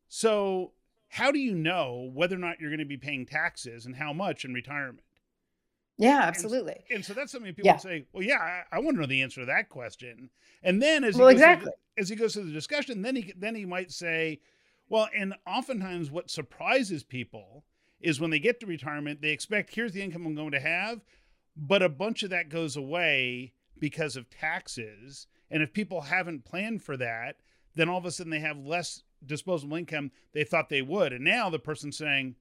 so 0.09 0.73
how 1.15 1.31
do 1.31 1.39
you 1.39 1.55
know 1.55 2.11
whether 2.13 2.35
or 2.35 2.41
not 2.41 2.59
you're 2.59 2.71
going 2.71 2.81
to 2.81 2.85
be 2.85 2.97
paying 2.97 3.25
taxes 3.25 3.87
and 3.87 3.95
how 3.95 4.13
much 4.13 4.45
in 4.45 4.53
retirement? 4.53 5.05
Yeah, 5.97 6.23
absolutely. 6.23 6.85
And, 6.91 6.97
and 6.97 7.05
so 7.05 7.15
that's 7.15 7.31
something 7.31 7.55
people 7.55 7.67
yeah. 7.67 7.77
say, 7.77 8.07
well, 8.13 8.25
yeah, 8.25 8.39
I, 8.39 8.63
I, 8.73 8.79
want 8.81 8.97
to 8.97 9.03
know 9.03 9.07
the 9.07 9.23
answer 9.23 9.43
to 9.43 9.47
that 9.47 9.69
question. 9.69 10.29
And 10.65 10.83
then 10.83 11.05
as 11.05 11.15
well, 11.15 11.29
he 11.29 11.35
goes 11.35 11.43
exactly. 11.43 11.71
the, 11.97 12.03
as 12.03 12.09
he 12.09 12.17
goes 12.17 12.35
through 12.35 12.47
the 12.47 12.53
discussion, 12.53 13.03
then 13.03 13.15
he 13.15 13.33
then 13.37 13.55
he 13.55 13.65
might 13.65 13.93
say, 13.93 14.41
well, 14.89 15.09
and 15.17 15.35
oftentimes 15.47 16.11
what 16.11 16.31
surprises 16.31 17.05
people 17.05 17.65
is 18.01 18.21
when 18.21 18.31
they 18.31 18.41
get 18.41 18.59
to 18.59 18.67
retirement, 18.67 19.23
they 19.23 19.31
expect 19.31 19.73
here's 19.73 19.93
the 19.93 20.03
income 20.03 20.27
I'm 20.27 20.35
going 20.35 20.51
to 20.51 20.59
have, 20.59 21.05
but 21.57 21.81
a 21.81 21.89
bunch 21.89 22.25
of 22.25 22.31
that 22.31 22.49
goes 22.49 22.77
away 22.77 23.53
because 23.79 24.17
of 24.17 24.29
taxes. 24.29 25.29
And 25.49 25.63
if 25.63 25.73
people 25.73 26.01
haven't 26.01 26.45
planned 26.45 26.83
for 26.83 26.97
that, 26.97 27.37
then 27.77 27.89
all 27.89 27.99
of 27.99 28.05
a 28.05 28.11
sudden 28.11 28.33
they 28.33 28.41
have 28.41 28.59
less 28.59 29.05
disposable 29.27 29.77
income 29.77 30.11
they 30.33 30.45
thought 30.45 30.69
they 30.69 30.83
would. 30.83 31.13
And 31.13 31.25
now 31.25 31.51
the 31.51 31.59
person's 31.59 31.97
saying, 31.97 32.37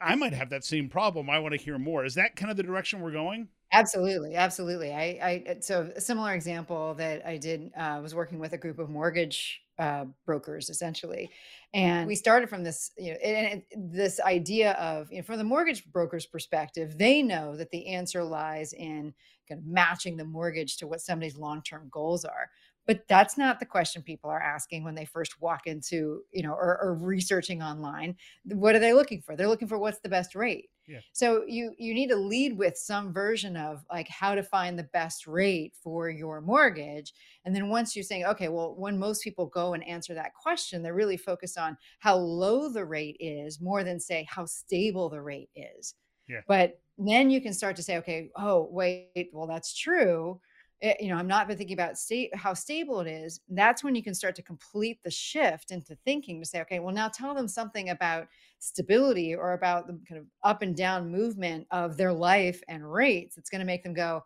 I 0.00 0.14
might 0.16 0.32
have 0.32 0.50
that 0.50 0.64
same 0.64 0.88
problem. 0.88 1.30
I 1.30 1.38
want 1.38 1.52
to 1.52 1.60
hear 1.60 1.78
more. 1.78 2.04
Is 2.04 2.14
that 2.14 2.36
kind 2.36 2.50
of 2.50 2.56
the 2.56 2.62
direction 2.62 3.00
we're 3.00 3.12
going? 3.12 3.48
Absolutely, 3.72 4.34
absolutely. 4.34 4.92
I, 4.92 5.02
I 5.48 5.56
so 5.60 5.90
a 5.94 6.00
similar 6.00 6.32
example 6.32 6.94
that 6.94 7.26
I 7.26 7.36
did 7.36 7.70
uh, 7.76 8.00
was 8.02 8.14
working 8.14 8.38
with 8.38 8.54
a 8.54 8.58
group 8.58 8.78
of 8.78 8.88
mortgage 8.88 9.60
uh, 9.78 10.06
brokers, 10.24 10.70
essentially, 10.70 11.30
and 11.74 12.06
we 12.06 12.14
started 12.14 12.48
from 12.48 12.64
this, 12.64 12.92
you 12.96 13.12
know, 13.12 13.18
and, 13.18 13.62
this 13.76 14.20
idea 14.20 14.72
of, 14.72 15.10
you 15.12 15.18
know, 15.18 15.22
from 15.22 15.36
the 15.36 15.44
mortgage 15.44 15.84
broker's 15.92 16.24
perspective, 16.24 16.96
they 16.96 17.22
know 17.22 17.56
that 17.56 17.70
the 17.70 17.88
answer 17.88 18.24
lies 18.24 18.72
in 18.72 19.12
kind 19.48 19.60
of 19.60 19.66
matching 19.66 20.16
the 20.16 20.24
mortgage 20.24 20.78
to 20.78 20.86
what 20.86 21.00
somebody's 21.00 21.36
long-term 21.36 21.88
goals 21.92 22.24
are 22.24 22.48
but 22.88 23.06
that's 23.06 23.36
not 23.36 23.60
the 23.60 23.66
question 23.66 24.02
people 24.02 24.30
are 24.30 24.42
asking 24.42 24.82
when 24.82 24.94
they 24.94 25.04
first 25.04 25.40
walk 25.40 25.66
into 25.66 26.22
you 26.32 26.42
know 26.42 26.52
or, 26.52 26.80
or, 26.82 26.94
researching 26.94 27.62
online 27.62 28.16
what 28.44 28.74
are 28.74 28.80
they 28.80 28.92
looking 28.92 29.20
for 29.20 29.36
they're 29.36 29.46
looking 29.46 29.68
for 29.68 29.78
what's 29.78 30.00
the 30.00 30.08
best 30.08 30.34
rate 30.34 30.70
yeah. 30.88 30.98
so 31.12 31.44
you 31.46 31.72
you 31.78 31.94
need 31.94 32.08
to 32.08 32.16
lead 32.16 32.56
with 32.56 32.76
some 32.76 33.12
version 33.12 33.56
of 33.56 33.84
like 33.92 34.08
how 34.08 34.34
to 34.34 34.42
find 34.42 34.76
the 34.76 34.88
best 34.94 35.26
rate 35.26 35.74
for 35.80 36.10
your 36.10 36.40
mortgage 36.40 37.12
and 37.44 37.54
then 37.54 37.68
once 37.68 37.94
you're 37.94 38.02
saying 38.02 38.24
okay 38.24 38.48
well 38.48 38.74
when 38.76 38.98
most 38.98 39.22
people 39.22 39.46
go 39.46 39.74
and 39.74 39.86
answer 39.86 40.14
that 40.14 40.34
question 40.34 40.82
they're 40.82 40.94
really 40.94 41.16
focused 41.16 41.58
on 41.58 41.76
how 42.00 42.16
low 42.16 42.68
the 42.72 42.84
rate 42.84 43.16
is 43.20 43.60
more 43.60 43.84
than 43.84 44.00
say 44.00 44.26
how 44.28 44.44
stable 44.44 45.08
the 45.08 45.20
rate 45.20 45.50
is 45.54 45.94
Yeah. 46.28 46.40
But 46.46 46.80
then 46.98 47.30
you 47.30 47.40
can 47.40 47.54
start 47.54 47.76
to 47.76 47.82
say, 47.82 47.96
okay, 47.98 48.30
oh, 48.36 48.68
wait, 48.70 49.30
well, 49.32 49.46
that's 49.46 49.76
true. 49.76 50.40
It, 50.80 51.00
you 51.00 51.08
know, 51.08 51.16
I'm 51.16 51.26
not 51.26 51.48
thinking 51.48 51.72
about 51.72 51.96
how 52.34 52.54
stable 52.54 53.00
it 53.00 53.08
is. 53.08 53.40
That's 53.48 53.82
when 53.82 53.94
you 53.94 54.02
can 54.02 54.14
start 54.14 54.36
to 54.36 54.42
complete 54.42 55.02
the 55.02 55.10
shift 55.10 55.72
into 55.72 55.96
thinking 56.04 56.40
to 56.40 56.46
say, 56.46 56.60
okay, 56.60 56.78
well, 56.78 56.94
now 56.94 57.08
tell 57.08 57.34
them 57.34 57.48
something 57.48 57.90
about 57.90 58.28
stability 58.60 59.34
or 59.34 59.54
about 59.54 59.86
the 59.86 59.98
kind 60.08 60.20
of 60.20 60.26
up 60.44 60.62
and 60.62 60.76
down 60.76 61.10
movement 61.10 61.66
of 61.70 61.96
their 61.96 62.12
life 62.12 62.62
and 62.68 62.90
rates. 62.90 63.36
It's 63.38 63.50
going 63.50 63.60
to 63.60 63.66
make 63.66 63.82
them 63.82 63.94
go, 63.94 64.22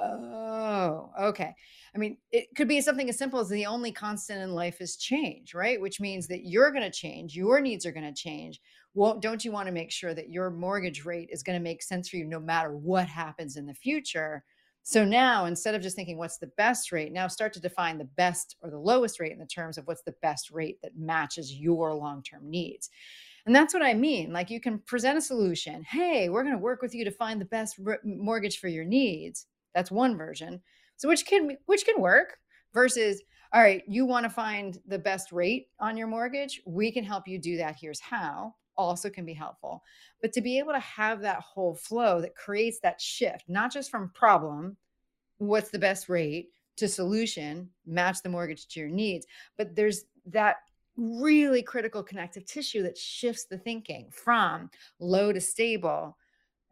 oh, 0.00 1.10
okay. 1.20 1.54
I 1.94 1.98
mean, 1.98 2.18
it 2.32 2.48
could 2.56 2.68
be 2.68 2.80
something 2.80 3.08
as 3.08 3.18
simple 3.18 3.38
as 3.38 3.48
the 3.48 3.66
only 3.66 3.92
constant 3.92 4.42
in 4.42 4.52
life 4.54 4.80
is 4.80 4.96
change, 4.96 5.54
right? 5.54 5.80
Which 5.80 6.00
means 6.00 6.26
that 6.28 6.44
you're 6.44 6.70
going 6.70 6.82
to 6.82 6.90
change, 6.90 7.36
your 7.36 7.60
needs 7.60 7.86
are 7.86 7.92
going 7.92 8.12
to 8.12 8.20
change. 8.22 8.60
Well, 8.94 9.18
don't 9.18 9.44
you 9.44 9.52
want 9.52 9.66
to 9.66 9.72
make 9.72 9.92
sure 9.92 10.14
that 10.14 10.30
your 10.30 10.50
mortgage 10.50 11.04
rate 11.04 11.28
is 11.30 11.42
going 11.42 11.58
to 11.58 11.62
make 11.62 11.82
sense 11.82 12.08
for 12.08 12.16
you 12.16 12.24
no 12.24 12.40
matter 12.40 12.74
what 12.74 13.06
happens 13.06 13.56
in 13.56 13.66
the 13.66 13.74
future? 13.74 14.42
So 14.88 15.04
now 15.04 15.46
instead 15.46 15.74
of 15.74 15.82
just 15.82 15.96
thinking 15.96 16.16
what's 16.16 16.38
the 16.38 16.52
best 16.56 16.92
rate, 16.92 17.10
now 17.10 17.26
start 17.26 17.52
to 17.54 17.60
define 17.60 17.98
the 17.98 18.08
best 18.16 18.54
or 18.62 18.70
the 18.70 18.78
lowest 18.78 19.18
rate 19.18 19.32
in 19.32 19.40
the 19.40 19.44
terms 19.44 19.78
of 19.78 19.86
what's 19.88 20.04
the 20.04 20.14
best 20.22 20.52
rate 20.52 20.78
that 20.80 20.96
matches 20.96 21.52
your 21.52 21.92
long 21.92 22.22
term 22.22 22.48
needs. 22.48 22.88
And 23.46 23.54
that's 23.54 23.74
what 23.74 23.82
I 23.82 23.94
mean. 23.94 24.32
Like 24.32 24.48
you 24.48 24.60
can 24.60 24.78
present 24.78 25.18
a 25.18 25.20
solution. 25.20 25.82
Hey, 25.82 26.28
we're 26.28 26.44
going 26.44 26.54
to 26.54 26.60
work 26.62 26.82
with 26.82 26.94
you 26.94 27.04
to 27.04 27.10
find 27.10 27.40
the 27.40 27.46
best 27.46 27.80
mortgage 28.04 28.60
for 28.60 28.68
your 28.68 28.84
needs. 28.84 29.46
That's 29.74 29.90
one 29.90 30.16
version. 30.16 30.62
So 30.98 31.08
which 31.08 31.26
can 31.26 31.56
which 31.66 31.84
can 31.84 32.00
work 32.00 32.36
versus 32.72 33.20
all 33.52 33.62
right, 33.62 33.82
you 33.88 34.06
want 34.06 34.22
to 34.22 34.30
find 34.30 34.78
the 34.86 35.00
best 35.00 35.32
rate 35.32 35.66
on 35.80 35.96
your 35.96 36.06
mortgage? 36.06 36.60
We 36.64 36.92
can 36.92 37.02
help 37.02 37.26
you 37.26 37.40
do 37.40 37.56
that. 37.56 37.74
Here's 37.80 37.98
how. 37.98 38.54
Also 38.76 39.08
can 39.08 39.24
be 39.24 39.34
helpful. 39.34 39.82
But 40.20 40.32
to 40.32 40.40
be 40.40 40.58
able 40.58 40.72
to 40.72 40.80
have 40.80 41.20
that 41.22 41.40
whole 41.40 41.74
flow 41.74 42.20
that 42.20 42.34
creates 42.34 42.78
that 42.80 43.00
shift, 43.00 43.44
not 43.48 43.72
just 43.72 43.90
from 43.90 44.10
problem, 44.10 44.76
what's 45.38 45.70
the 45.70 45.78
best 45.78 46.08
rate, 46.08 46.50
to 46.76 46.88
solution, 46.88 47.70
match 47.86 48.22
the 48.22 48.28
mortgage 48.28 48.66
to 48.68 48.80
your 48.80 48.88
needs, 48.88 49.26
but 49.56 49.74
there's 49.74 50.04
that 50.26 50.56
really 50.96 51.62
critical 51.62 52.02
connective 52.02 52.44
tissue 52.44 52.82
that 52.82 52.96
shifts 52.96 53.44
the 53.44 53.58
thinking 53.58 54.10
from 54.10 54.70
low 54.98 55.32
to 55.32 55.40
stable 55.40 56.16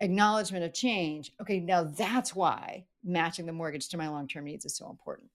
acknowledgement 0.00 0.64
of 0.64 0.72
change. 0.74 1.32
Okay, 1.40 1.60
now 1.60 1.84
that's 1.84 2.34
why 2.34 2.84
matching 3.02 3.46
the 3.46 3.52
mortgage 3.52 3.88
to 3.88 3.96
my 3.96 4.08
long 4.08 4.28
term 4.28 4.44
needs 4.44 4.64
is 4.64 4.76
so 4.76 4.90
important. 4.90 5.30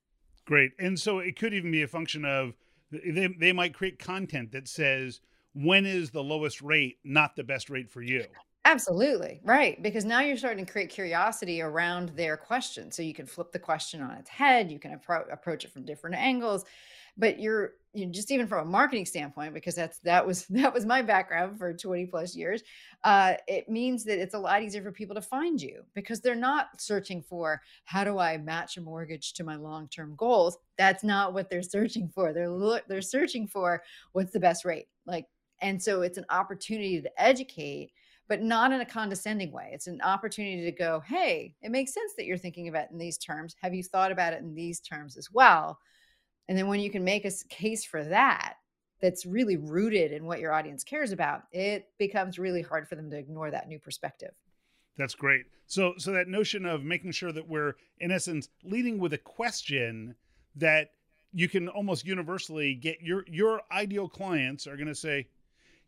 Great. 0.45 0.71
And 0.79 0.99
so 0.99 1.19
it 1.19 1.37
could 1.37 1.53
even 1.53 1.71
be 1.71 1.83
a 1.83 1.87
function 1.87 2.25
of 2.25 2.53
they, 2.91 3.27
they 3.27 3.53
might 3.53 3.73
create 3.73 3.99
content 3.99 4.51
that 4.51 4.67
says, 4.67 5.21
when 5.53 5.85
is 5.85 6.11
the 6.11 6.23
lowest 6.23 6.61
rate 6.61 6.97
not 7.03 7.35
the 7.35 7.43
best 7.43 7.69
rate 7.69 7.89
for 7.89 8.01
you? 8.01 8.25
Absolutely. 8.65 9.39
Right. 9.43 9.81
Because 9.81 10.05
now 10.05 10.19
you're 10.19 10.37
starting 10.37 10.65
to 10.65 10.71
create 10.71 10.89
curiosity 10.89 11.61
around 11.61 12.09
their 12.09 12.37
question. 12.37 12.91
So 12.91 13.01
you 13.01 13.13
can 13.13 13.25
flip 13.25 13.51
the 13.51 13.59
question 13.59 14.01
on 14.01 14.11
its 14.17 14.29
head, 14.29 14.71
you 14.71 14.79
can 14.79 14.99
appro- 14.99 15.31
approach 15.31 15.63
it 15.65 15.71
from 15.71 15.85
different 15.85 16.17
angles 16.17 16.65
but 17.19 17.39
you're 17.39 17.73
you 17.93 18.05
know, 18.05 18.11
just 18.11 18.29
even 18.29 18.45
from 18.45 18.67
a 18.67 18.69
marketing 18.69 19.05
standpoint 19.05 19.53
because 19.53 19.75
that's 19.75 19.99
that 19.99 20.25
was 20.25 20.45
that 20.49 20.73
was 20.73 20.85
my 20.85 21.01
background 21.01 21.57
for 21.57 21.73
20 21.73 22.05
plus 22.07 22.35
years 22.35 22.63
uh, 23.03 23.33
it 23.47 23.69
means 23.69 24.03
that 24.05 24.19
it's 24.19 24.33
a 24.33 24.39
lot 24.39 24.63
easier 24.63 24.81
for 24.81 24.91
people 24.91 25.15
to 25.15 25.21
find 25.21 25.61
you 25.61 25.83
because 25.93 26.21
they're 26.21 26.35
not 26.35 26.67
searching 26.77 27.21
for 27.21 27.61
how 27.83 28.03
do 28.03 28.17
i 28.17 28.37
match 28.37 28.77
a 28.77 28.81
mortgage 28.81 29.33
to 29.33 29.43
my 29.43 29.55
long-term 29.55 30.15
goals 30.15 30.57
that's 30.77 31.03
not 31.03 31.33
what 31.33 31.49
they're 31.49 31.61
searching 31.61 32.09
for 32.13 32.33
they're 32.33 32.49
look 32.49 32.83
they're 32.87 33.01
searching 33.01 33.47
for 33.47 33.83
what's 34.13 34.31
the 34.31 34.39
best 34.39 34.65
rate 34.65 34.85
like 35.05 35.25
and 35.61 35.81
so 35.81 36.01
it's 36.01 36.17
an 36.17 36.25
opportunity 36.29 37.01
to 37.01 37.21
educate 37.21 37.91
but 38.27 38.43
not 38.43 38.71
in 38.71 38.81
a 38.81 38.85
condescending 38.85 39.51
way 39.51 39.69
it's 39.73 39.87
an 39.87 40.01
opportunity 40.01 40.63
to 40.63 40.71
go 40.71 41.01
hey 41.07 41.55
it 41.61 41.71
makes 41.71 41.93
sense 41.93 42.13
that 42.15 42.25
you're 42.25 42.37
thinking 42.37 42.67
about 42.67 42.85
it 42.85 42.91
in 42.91 42.97
these 42.97 43.17
terms 43.17 43.55
have 43.61 43.73
you 43.73 43.83
thought 43.83 44.11
about 44.11 44.33
it 44.33 44.41
in 44.41 44.53
these 44.53 44.79
terms 44.79 45.17
as 45.17 45.31
well 45.31 45.79
and 46.49 46.57
then 46.57 46.67
when 46.67 46.79
you 46.79 46.89
can 46.89 47.03
make 47.03 47.25
a 47.25 47.31
case 47.47 47.85
for 47.85 48.03
that, 48.03 48.55
that's 49.01 49.25
really 49.25 49.55
rooted 49.55 50.11
in 50.11 50.25
what 50.25 50.39
your 50.39 50.51
audience 50.51 50.83
cares 50.83 51.11
about, 51.11 51.43
it 51.53 51.87
becomes 51.99 52.39
really 52.39 52.63
hard 52.63 52.89
for 52.89 52.95
them 52.95 53.09
to 53.11 53.17
ignore 53.17 53.51
that 53.51 53.69
new 53.69 53.79
perspective. 53.79 54.31
That's 54.97 55.15
great. 55.15 55.45
So 55.67 55.93
so 55.97 56.11
that 56.11 56.27
notion 56.27 56.65
of 56.65 56.83
making 56.83 57.11
sure 57.11 57.31
that 57.31 57.47
we're 57.47 57.75
in 57.99 58.11
essence 58.11 58.49
leading 58.63 58.97
with 58.97 59.13
a 59.13 59.17
question 59.17 60.15
that 60.55 60.89
you 61.31 61.47
can 61.47 61.69
almost 61.69 62.05
universally 62.05 62.73
get 62.73 62.99
your 62.99 63.23
your 63.27 63.61
ideal 63.71 64.09
clients 64.09 64.65
are 64.65 64.75
going 64.75 64.87
to 64.87 64.95
say, 64.95 65.27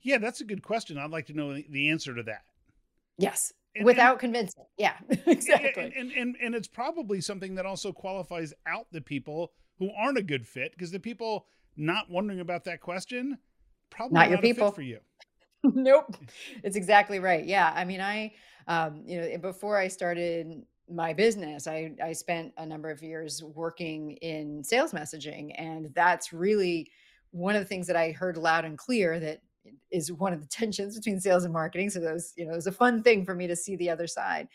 "Yeah, 0.01 0.17
that's 0.17 0.41
a 0.41 0.46
good 0.46 0.63
question. 0.63 0.98
I'd 0.98 1.12
like 1.12 1.27
to 1.27 1.34
know 1.34 1.53
the 1.53 1.89
answer 1.89 2.15
to 2.15 2.24
that." 2.24 2.43
Yes. 3.17 3.53
And, 3.75 3.86
without 3.86 4.13
and, 4.13 4.20
convincing. 4.20 4.65
Yeah, 4.77 4.96
exactly. 5.25 5.84
And, 5.84 5.93
and 5.93 6.12
and 6.12 6.36
and 6.41 6.55
it's 6.55 6.67
probably 6.67 7.22
something 7.22 7.55
that 7.55 7.65
also 7.65 7.91
qualifies 7.91 8.53
out 8.65 8.88
the 8.91 9.01
people 9.01 9.51
who 9.79 9.89
aren't 9.98 10.17
a 10.17 10.24
good 10.24 10.46
fit 10.46 10.72
because 10.74 10.91
the 10.91 11.00
people 11.00 11.46
not 11.77 12.10
wondering 12.10 12.39
about 12.39 12.65
that 12.65 12.81
question 12.81 13.38
probably 13.91 14.15
not, 14.15 14.22
not 14.22 14.29
your 14.31 14.41
people 14.41 14.72
for 14.72 14.81
you. 14.81 15.00
nope, 15.63 16.17
it's 16.63 16.75
exactly 16.75 17.20
right. 17.20 17.46
Yeah, 17.46 17.72
I 17.75 17.86
mean, 17.86 18.01
I, 18.01 18.34
um, 18.67 19.03
you 19.05 19.22
know, 19.22 19.38
before 19.38 19.77
I 19.77 19.88
started 19.88 20.63
my 20.89 21.13
business, 21.13 21.67
I 21.67 21.91
I 22.03 22.13
spent 22.13 22.53
a 22.58 22.65
number 22.65 22.89
of 22.89 23.03
years 23.03 23.43
working 23.43 24.13
in 24.17 24.63
sales 24.63 24.91
messaging, 24.91 25.53
and 25.58 25.93
that's 25.93 26.34
really 26.34 26.89
one 27.29 27.55
of 27.55 27.62
the 27.62 27.67
things 27.67 27.86
that 27.88 27.96
I 27.96 28.12
heard 28.12 28.38
loud 28.38 28.65
and 28.65 28.77
clear 28.77 29.20
that 29.20 29.41
is 29.91 30.11
one 30.11 30.33
of 30.33 30.41
the 30.41 30.47
tensions 30.51 30.97
between 30.97 31.19
sales 31.19 31.43
and 31.43 31.53
marketing. 31.53 31.89
So 31.89 31.99
that 31.99 32.13
was, 32.13 32.33
you 32.35 32.45
know, 32.45 32.53
it 32.53 32.57
was 32.57 32.67
a 32.67 32.71
fun 32.71 33.03
thing 33.03 33.25
for 33.25 33.35
me 33.35 33.47
to 33.47 33.55
see 33.55 33.75
the 33.75 33.89
other 33.89 34.07
side 34.07 34.47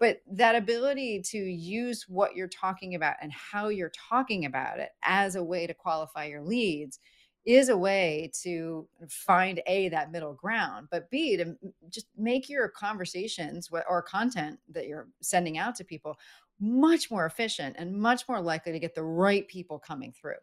but 0.00 0.22
that 0.32 0.56
ability 0.56 1.20
to 1.20 1.38
use 1.38 2.06
what 2.08 2.34
you're 2.34 2.48
talking 2.48 2.94
about 2.94 3.16
and 3.20 3.30
how 3.32 3.68
you're 3.68 3.92
talking 4.08 4.46
about 4.46 4.80
it 4.80 4.88
as 5.04 5.36
a 5.36 5.44
way 5.44 5.66
to 5.66 5.74
qualify 5.74 6.24
your 6.24 6.42
leads 6.42 6.98
is 7.46 7.68
a 7.68 7.76
way 7.76 8.30
to 8.42 8.86
find 9.08 9.62
a 9.66 9.88
that 9.88 10.10
middle 10.10 10.34
ground 10.34 10.88
but 10.90 11.08
b 11.10 11.36
to 11.36 11.54
just 11.88 12.06
make 12.16 12.48
your 12.48 12.68
conversations 12.68 13.70
or 13.88 14.02
content 14.02 14.58
that 14.68 14.86
you're 14.86 15.08
sending 15.22 15.56
out 15.56 15.74
to 15.74 15.84
people 15.84 16.18
much 16.60 17.10
more 17.10 17.24
efficient 17.24 17.76
and 17.78 17.94
much 17.94 18.28
more 18.28 18.40
likely 18.40 18.72
to 18.72 18.78
get 18.78 18.94
the 18.94 19.02
right 19.02 19.48
people 19.48 19.78
coming 19.78 20.12
through 20.12 20.34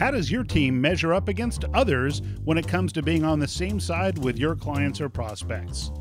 how 0.00 0.10
does 0.10 0.30
your 0.30 0.42
team 0.42 0.80
measure 0.80 1.12
up 1.12 1.28
against 1.28 1.66
others 1.74 2.22
when 2.44 2.56
it 2.56 2.66
comes 2.66 2.90
to 2.90 3.02
being 3.02 3.22
on 3.22 3.38
the 3.38 3.46
same 3.46 3.78
side 3.78 4.16
with 4.16 4.38
your 4.38 4.56
clients 4.56 4.98
or 4.98 5.10
prospects? 5.10 5.92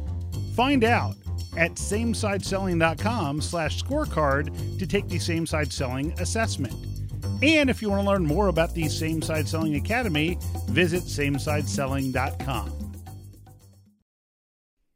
Find 0.56 0.86
out 0.86 1.18
at 1.58 1.74
samesideselling.com 1.74 3.41
slash 3.41 3.84
scorecard 3.84 4.79
to 4.79 4.88
take 4.88 5.10
the 5.10 5.20
Same 5.20 5.46
Side 5.46 5.74
Selling 5.74 6.13
assessment. 6.13 6.74
And 7.44 7.70
if 7.70 7.82
you 7.82 7.89
want 7.89 8.03
to 8.03 8.10
learn 8.10 8.25
more 8.25 8.48
about 8.48 8.74
the 8.74 8.88
Same 8.88 9.22
Side 9.22 9.50
Selling 9.50 9.75
Academy, 9.75 10.38
visit 10.68 11.03
samesideselling.com. 11.03 12.94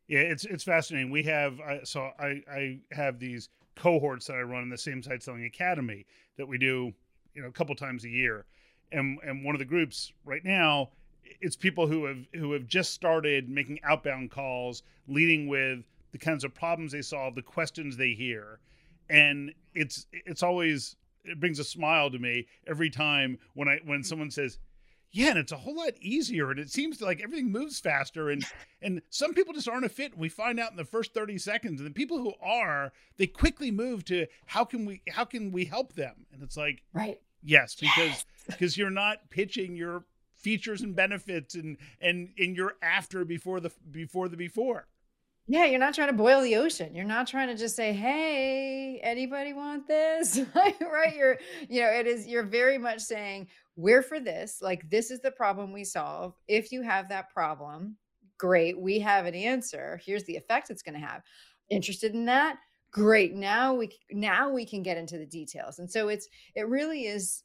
Yeah, 0.07 0.19
it's 0.19 0.45
it's 0.45 0.63
fascinating. 0.63 1.11
We 1.11 1.23
have 1.23 1.59
uh, 1.59 1.83
so 1.83 2.09
I 2.17 2.41
I 2.49 2.79
have 2.91 3.19
these 3.19 3.49
cohorts 3.75 4.27
that 4.27 4.37
I 4.37 4.43
run 4.43 4.63
in 4.63 4.69
the 4.69 4.77
Same 4.77 5.03
Side 5.03 5.21
Selling 5.21 5.43
Academy 5.43 6.05
that 6.37 6.47
we 6.47 6.57
do, 6.57 6.93
you 7.33 7.41
know, 7.41 7.49
a 7.49 7.51
couple 7.51 7.75
times 7.75 8.05
a 8.05 8.09
year 8.09 8.45
and 8.93 9.19
and 9.25 9.43
one 9.43 9.55
of 9.55 9.59
the 9.59 9.65
groups 9.65 10.13
right 10.25 10.45
now 10.45 10.89
it's 11.41 11.55
people 11.55 11.87
who 11.87 12.05
have 12.05 12.25
who 12.33 12.53
have 12.53 12.67
just 12.67 12.93
started 12.93 13.49
making 13.49 13.79
outbound 13.83 14.31
calls 14.31 14.83
leading 15.07 15.47
with 15.47 15.83
the 16.11 16.17
kinds 16.17 16.43
of 16.43 16.53
problems 16.53 16.91
they 16.91 17.01
solve 17.01 17.35
the 17.35 17.41
questions 17.41 17.97
they 17.97 18.11
hear. 18.11 18.59
And 19.09 19.53
it's 19.73 20.07
it's 20.11 20.43
always 20.43 20.95
it 21.25 21.39
brings 21.39 21.59
a 21.59 21.63
smile 21.63 22.09
to 22.11 22.19
me 22.19 22.47
every 22.67 22.89
time 22.89 23.37
when 23.53 23.67
i 23.69 23.79
when 23.85 24.03
someone 24.03 24.29
says 24.29 24.57
yeah 25.11 25.29
and 25.29 25.37
it's 25.37 25.53
a 25.53 25.57
whole 25.57 25.77
lot 25.77 25.93
easier 26.01 26.51
and 26.51 26.59
it 26.59 26.69
seems 26.69 27.01
like 27.01 27.21
everything 27.21 27.49
moves 27.49 27.79
faster 27.79 28.29
and 28.29 28.43
and 28.81 29.01
some 29.09 29.33
people 29.33 29.53
just 29.53 29.69
aren't 29.69 29.85
a 29.85 29.89
fit. 29.89 30.17
We 30.17 30.29
find 30.29 30.59
out 30.59 30.71
in 30.71 30.77
the 30.77 30.85
first 30.85 31.13
30 31.13 31.37
seconds 31.37 31.79
and 31.79 31.89
the 31.89 31.93
people 31.93 32.17
who 32.17 32.33
are 32.41 32.91
they 33.17 33.27
quickly 33.27 33.71
move 33.71 34.05
to 34.05 34.27
how 34.45 34.65
can 34.65 34.85
we 34.85 35.01
how 35.09 35.25
can 35.25 35.51
we 35.51 35.65
help 35.65 35.93
them? 35.93 36.25
And 36.31 36.41
it's 36.43 36.57
like 36.57 36.83
right 36.93 37.19
Yes, 37.43 37.75
because 37.75 37.95
yes. 37.97 38.25
because 38.47 38.77
you're 38.77 38.89
not 38.89 39.29
pitching 39.29 39.75
your 39.75 40.05
features 40.35 40.81
and 40.81 40.95
benefits 40.95 41.55
and 41.55 41.77
and 42.01 42.29
and 42.37 42.55
you're 42.55 42.75
after 42.81 43.25
before 43.25 43.59
the 43.59 43.71
before 43.91 44.27
the 44.29 44.37
before. 44.37 44.87
Yeah, 45.45 45.65
you're 45.65 45.79
not 45.79 45.93
trying 45.93 46.07
to 46.07 46.13
boil 46.13 46.41
the 46.41 46.55
ocean. 46.55 46.95
You're 46.95 47.03
not 47.03 47.27
trying 47.27 47.49
to 47.49 47.55
just 47.55 47.75
say, 47.75 47.91
"Hey, 47.91 48.99
anybody 49.03 49.51
want 49.51 49.87
this?" 49.87 50.39
right? 50.55 51.15
You're, 51.15 51.37
you 51.67 51.81
know, 51.81 51.89
it 51.89 52.07
is. 52.07 52.27
You're 52.27 52.43
very 52.43 52.77
much 52.77 53.01
saying, 53.01 53.47
"We're 53.75 54.01
for 54.01 54.21
this. 54.21 54.59
Like, 54.61 54.89
this 54.89 55.11
is 55.11 55.19
the 55.19 55.31
problem 55.31 55.73
we 55.73 55.83
solve. 55.83 56.33
If 56.47 56.71
you 56.71 56.81
have 56.81 57.09
that 57.09 57.29
problem, 57.29 57.97
great. 58.37 58.79
We 58.79 58.99
have 58.99 59.25
an 59.25 59.35
answer. 59.35 59.99
Here's 60.05 60.23
the 60.23 60.37
effect 60.37 60.69
it's 60.69 60.81
going 60.81 60.99
to 60.99 61.05
have. 61.05 61.23
Interested 61.69 62.13
in 62.13 62.25
that? 62.25 62.57
Great 62.93 63.33
now 63.33 63.73
we 63.73 63.89
now 64.11 64.49
we 64.49 64.65
can 64.65 64.81
get 64.81 64.97
into 64.97 65.17
the 65.17 65.25
details 65.25 65.79
and 65.79 65.91
so 65.91 66.07
it's 66.07 66.29
it 66.55 66.67
really 66.69 67.07
is 67.07 67.43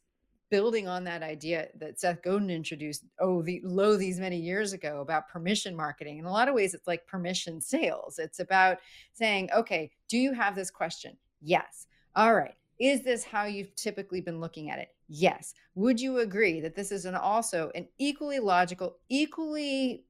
building 0.49 0.87
on 0.87 1.03
that 1.03 1.23
idea 1.23 1.67
that 1.79 1.99
Seth 1.99 2.21
Godin 2.21 2.49
introduced, 2.49 3.03
oh, 3.19 3.41
the 3.41 3.61
low 3.63 3.95
these 3.95 4.19
many 4.19 4.37
years 4.37 4.73
ago 4.73 5.01
about 5.01 5.29
permission 5.29 5.75
marketing. 5.75 6.17
In 6.17 6.25
a 6.25 6.31
lot 6.31 6.47
of 6.47 6.55
ways, 6.55 6.73
it's 6.73 6.87
like 6.87 7.05
permission 7.07 7.61
sales. 7.61 8.19
It's 8.19 8.39
about 8.39 8.77
saying, 9.13 9.49
okay, 9.55 9.91
do 10.07 10.17
you 10.17 10.33
have 10.33 10.55
this 10.55 10.71
question? 10.71 11.15
Yes. 11.41 11.87
All 12.15 12.33
right. 12.33 12.55
Is 12.79 13.03
this 13.03 13.23
how 13.23 13.45
you've 13.45 13.75
typically 13.75 14.21
been 14.21 14.39
looking 14.39 14.69
at 14.69 14.79
it? 14.79 14.89
Yes. 15.07 15.53
Would 15.75 15.99
you 15.99 16.19
agree 16.19 16.61
that 16.61 16.75
this 16.75 16.91
is 16.91 17.05
an 17.05 17.15
also 17.15 17.71
an 17.75 17.87
equally 17.97 18.39
logical, 18.39 18.97
equally 19.09 20.05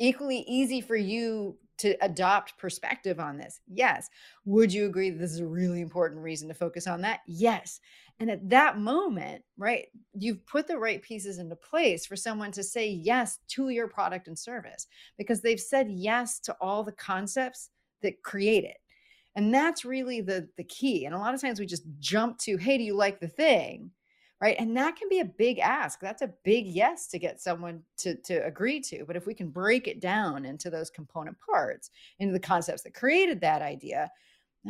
equally 0.00 0.44
easy 0.46 0.80
for 0.80 0.94
you 0.94 1.56
to 1.78 1.96
adopt 2.04 2.58
perspective 2.58 3.20
on 3.20 3.38
this? 3.38 3.60
Yes. 3.66 4.08
Would 4.44 4.72
you 4.72 4.86
agree 4.86 5.10
that 5.10 5.18
this 5.18 5.32
is 5.32 5.40
a 5.40 5.46
really 5.46 5.80
important 5.80 6.22
reason 6.22 6.48
to 6.48 6.54
focus 6.54 6.86
on 6.86 7.00
that? 7.02 7.20
Yes. 7.26 7.80
And 8.20 8.30
at 8.30 8.48
that 8.50 8.78
moment, 8.78 9.44
right, 9.56 9.86
you've 10.12 10.44
put 10.46 10.66
the 10.66 10.78
right 10.78 11.00
pieces 11.00 11.38
into 11.38 11.56
place 11.56 12.04
for 12.04 12.16
someone 12.16 12.50
to 12.52 12.62
say 12.64 12.88
yes 12.88 13.38
to 13.48 13.68
your 13.68 13.88
product 13.88 14.26
and 14.26 14.38
service 14.38 14.86
because 15.16 15.40
they've 15.40 15.60
said 15.60 15.88
yes 15.90 16.40
to 16.40 16.56
all 16.60 16.82
the 16.82 16.92
concepts 16.92 17.70
that 18.02 18.22
create 18.22 18.64
it. 18.64 18.76
And 19.36 19.54
that's 19.54 19.84
really 19.84 20.20
the 20.20 20.48
the 20.56 20.64
key. 20.64 21.04
And 21.04 21.14
a 21.14 21.18
lot 21.18 21.32
of 21.32 21.40
times 21.40 21.60
we 21.60 21.66
just 21.66 21.84
jump 22.00 22.38
to, 22.38 22.56
"Hey, 22.56 22.76
do 22.76 22.82
you 22.82 22.94
like 22.94 23.20
the 23.20 23.28
thing?" 23.28 23.92
Right 24.40 24.56
and 24.58 24.76
that 24.76 24.96
can 24.96 25.08
be 25.08 25.20
a 25.20 25.24
big 25.24 25.58
ask 25.58 26.00
that's 26.00 26.22
a 26.22 26.32
big 26.44 26.66
yes 26.66 27.06
to 27.08 27.18
get 27.18 27.40
someone 27.40 27.82
to 27.96 28.14
to 28.16 28.44
agree 28.44 28.80
to 28.80 29.04
but 29.06 29.16
if 29.16 29.26
we 29.26 29.34
can 29.34 29.48
break 29.48 29.88
it 29.88 30.00
down 30.00 30.44
into 30.44 30.70
those 30.70 30.90
component 30.90 31.36
parts 31.38 31.90
into 32.18 32.32
the 32.32 32.40
concepts 32.40 32.82
that 32.82 32.94
created 32.94 33.40
that 33.40 33.62
idea 33.62 34.10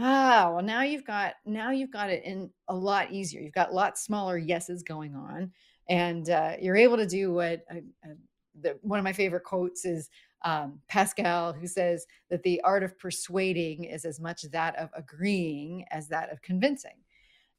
ah 0.00 0.50
well 0.52 0.62
now 0.62 0.82
you've 0.82 1.06
got 1.06 1.34
now 1.44 1.70
you've 1.70 1.92
got 1.92 2.10
it 2.10 2.24
in 2.24 2.50
a 2.68 2.74
lot 2.74 3.10
easier 3.10 3.40
you've 3.40 3.52
got 3.52 3.70
a 3.70 3.74
lot 3.74 3.98
smaller 3.98 4.38
yeses 4.38 4.82
going 4.82 5.14
on 5.14 5.50
and 5.88 6.28
uh, 6.28 6.52
you're 6.60 6.76
able 6.76 6.96
to 6.96 7.06
do 7.06 7.32
what 7.32 7.62
uh, 7.70 7.78
uh, 8.04 8.14
the, 8.60 8.78
one 8.82 8.98
of 8.98 9.04
my 9.04 9.12
favorite 9.12 9.44
quotes 9.44 9.84
is 9.84 10.10
um, 10.44 10.78
Pascal, 10.88 11.52
who 11.52 11.66
says 11.66 12.06
that 12.30 12.42
the 12.42 12.60
art 12.62 12.82
of 12.82 12.98
persuading 12.98 13.84
is 13.84 14.04
as 14.04 14.20
much 14.20 14.42
that 14.42 14.76
of 14.76 14.90
agreeing 14.94 15.84
as 15.90 16.08
that 16.08 16.30
of 16.30 16.40
convincing. 16.42 16.92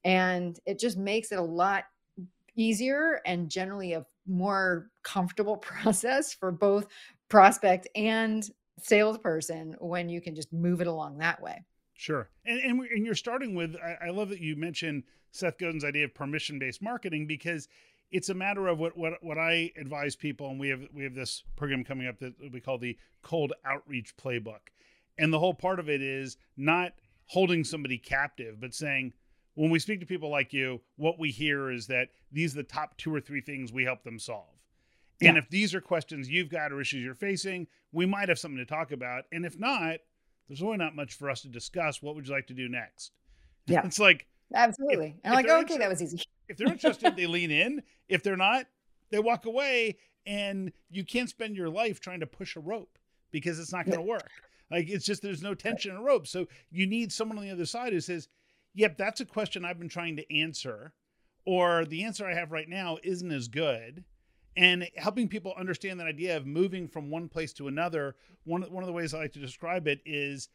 And 0.05 0.57
it 0.65 0.79
just 0.79 0.97
makes 0.97 1.31
it 1.31 1.39
a 1.39 1.43
lot 1.43 1.85
easier 2.59 3.21
and 3.25 3.49
generally 3.49 3.93
a 3.93 4.05
more 4.27 4.89
comfortable 5.03 5.57
process 5.57 6.33
for 6.33 6.51
both 6.51 6.87
prospect 7.29 7.87
and 7.95 8.49
salesperson 8.79 9.75
when 9.79 10.09
you 10.09 10.21
can 10.21 10.35
just 10.35 10.51
move 10.53 10.81
it 10.81 10.87
along 10.87 11.17
that 11.17 11.41
way. 11.41 11.63
Sure. 11.93 12.29
And, 12.45 12.59
and, 12.59 12.81
and 12.81 13.05
you're 13.05 13.15
starting 13.15 13.55
with, 13.55 13.75
I, 13.75 14.07
I 14.07 14.09
love 14.11 14.29
that 14.29 14.39
you 14.39 14.55
mentioned 14.55 15.03
Seth 15.31 15.57
Godin's 15.57 15.83
idea 15.83 16.05
of 16.05 16.13
permission 16.13 16.57
based 16.57 16.81
marketing 16.81 17.27
because 17.27 17.67
it's 18.11 18.29
a 18.29 18.33
matter 18.33 18.67
of 18.67 18.79
what, 18.79 18.97
what, 18.97 19.21
what 19.21 19.37
I 19.37 19.71
advise 19.77 20.15
people. 20.15 20.49
And 20.49 20.59
we 20.59 20.69
have, 20.69 20.81
we 20.93 21.03
have 21.03 21.13
this 21.13 21.43
program 21.55 21.83
coming 21.83 22.07
up 22.07 22.19
that 22.19 22.33
we 22.51 22.61
call 22.61 22.77
the 22.77 22.97
cold 23.21 23.53
outreach 23.65 24.15
playbook. 24.17 24.71
And 25.17 25.33
the 25.33 25.39
whole 25.39 25.53
part 25.53 25.79
of 25.79 25.89
it 25.89 26.01
is 26.01 26.37
not 26.55 26.93
holding 27.27 27.63
somebody 27.63 27.97
captive, 27.97 28.59
but 28.59 28.73
saying, 28.73 29.13
when 29.59 29.69
we 29.69 29.77
speak 29.77 29.99
to 29.99 30.05
people 30.05 30.29
like 30.29 30.53
you, 30.53 30.79
what 30.95 31.19
we 31.19 31.31
hear 31.31 31.69
is 31.69 31.87
that 31.87 32.07
these 32.31 32.53
are 32.53 32.59
the 32.59 32.63
top 32.63 32.95
two 32.95 33.13
or 33.13 33.19
three 33.19 33.41
things 33.41 33.73
we 33.73 33.83
help 33.83 34.03
them 34.03 34.17
solve. 34.17 34.55
And 35.21 35.37
if 35.37 35.49
these 35.49 35.75
are 35.75 35.81
questions 35.81 36.29
you've 36.29 36.47
got 36.47 36.71
or 36.71 36.79
issues 36.79 37.03
you're 37.03 37.13
facing, 37.13 37.67
we 37.91 38.05
might 38.05 38.29
have 38.29 38.39
something 38.39 38.59
to 38.59 38.65
talk 38.65 38.93
about. 38.93 39.25
And 39.33 39.45
if 39.45 39.59
not, 39.59 39.97
there's 40.47 40.61
really 40.61 40.77
not 40.77 40.95
much 40.95 41.13
for 41.13 41.29
us 41.29 41.41
to 41.41 41.49
discuss. 41.49 42.01
What 42.01 42.15
would 42.15 42.25
you 42.25 42.33
like 42.33 42.47
to 42.47 42.53
do 42.53 42.69
next? 42.69 43.11
Yeah. 43.65 43.85
It's 43.85 43.99
like 43.99 44.25
absolutely. 44.55 45.17
If, 45.17 45.25
and 45.25 45.35
like, 45.35 45.47
okay, 45.47 45.77
that 45.77 45.89
was 45.89 46.01
easy. 46.01 46.23
if 46.47 46.57
they're 46.57 46.71
interested, 46.71 47.15
they 47.15 47.27
lean 47.27 47.51
in. 47.51 47.83
If 48.07 48.23
they're 48.23 48.37
not, 48.37 48.65
they 49.11 49.19
walk 49.19 49.45
away. 49.45 49.97
And 50.25 50.71
you 50.89 51.03
can't 51.03 51.29
spend 51.29 51.55
your 51.55 51.69
life 51.69 51.99
trying 51.99 52.21
to 52.21 52.25
push 52.25 52.55
a 52.55 52.61
rope 52.61 52.97
because 53.29 53.59
it's 53.59 53.71
not 53.71 53.85
going 53.85 53.99
to 53.99 54.03
work. 54.03 54.31
Like 54.71 54.89
it's 54.89 55.05
just 55.05 55.21
there's 55.21 55.43
no 55.43 55.53
tension 55.53 55.91
in 55.91 55.97
a 55.97 56.01
rope. 56.01 56.25
So 56.25 56.47
you 56.71 56.87
need 56.87 57.11
someone 57.11 57.37
on 57.37 57.43
the 57.43 57.51
other 57.51 57.65
side 57.65 57.93
who 57.93 57.99
says, 57.99 58.27
yep, 58.79 58.97
that's 58.97 59.19
a 59.19 59.25
question 59.25 59.65
I've 59.65 59.77
been 59.77 59.89
trying 59.89 60.15
to 60.15 60.35
answer, 60.35 60.93
or 61.45 61.83
the 61.83 62.03
answer 62.05 62.25
I 62.25 62.33
have 62.33 62.51
right 62.51 62.69
now 62.69 62.97
isn't 63.03 63.31
as 63.31 63.49
good. 63.49 64.05
And 64.55 64.89
helping 64.95 65.27
people 65.27 65.53
understand 65.57 65.99
that 65.99 66.07
idea 66.07 66.35
of 66.35 66.45
moving 66.45 66.87
from 66.87 67.09
one 67.09 67.29
place 67.29 67.53
to 67.53 67.67
another. 67.67 68.15
One, 68.45 68.63
one 68.63 68.83
of 68.83 68.87
the 68.87 68.93
ways 68.93 69.13
I 69.13 69.19
like 69.19 69.33
to 69.33 69.39
describe 69.39 69.87
it 69.87 70.01
is 70.05 70.49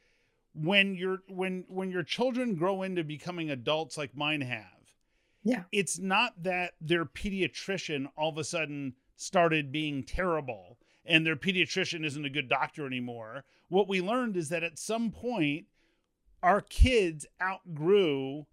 when 0.55 0.95
your 0.95 1.19
when 1.29 1.65
when 1.69 1.91
your 1.91 2.03
children 2.03 2.55
grow 2.55 2.83
into 2.83 3.05
becoming 3.05 3.51
adults 3.51 3.97
like 3.97 4.17
mine 4.17 4.41
have. 4.41 4.93
Yeah. 5.43 5.65
It's 5.73 5.99
not 5.99 6.43
that 6.43 6.73
their 6.81 7.05
pediatrician 7.05 8.07
all 8.17 8.31
of 8.31 8.39
a 8.39 8.45
sudden 8.45 8.95
started 9.17 9.73
being 9.73 10.03
terrible 10.03 10.79
and 11.07 11.25
their 11.25 11.37
pediatrician 11.37 12.05
isn't 12.05 12.25
a 12.25 12.31
good 12.31 12.49
doctor 12.49 12.87
anymore. 12.87 13.45
What 13.69 13.89
we 13.89 14.01
learned 14.01 14.37
is 14.37 14.49
that 14.49 14.63
at 14.63 14.79
some 14.79 15.11
point 15.11 15.67
our 16.45 16.61
kids 16.61 17.25
outgrew 17.43 18.45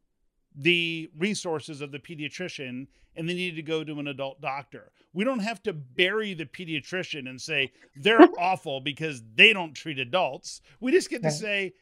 the 0.56 1.10
resources 1.18 1.82
of 1.82 1.92
the 1.92 2.00
pediatrician 2.00 2.88
and 3.18 3.28
they 3.28 3.34
needed 3.34 3.58
to 3.58 3.62
go 3.62 3.84
to 3.84 4.00
an 4.00 4.08
adult 4.08 4.40
doctor. 4.40 4.94
We 5.14 5.26
don't 5.26 5.40
have 5.40 5.62
to 5.64 5.74
bury 5.74 6.34
the 6.34 6.46
pediatrician 6.46 7.30
and 7.30 7.40
say 7.40 7.74
they're 7.98 8.30
awful 8.40 8.80
because 8.80 9.22
they 9.36 9.52
don't 9.52 9.74
treat 9.74 10.00
adults. 10.00 10.62
We 10.80 10.94
just 10.94 11.10
get 11.10 11.22
to 11.24 11.32
say 11.32 11.74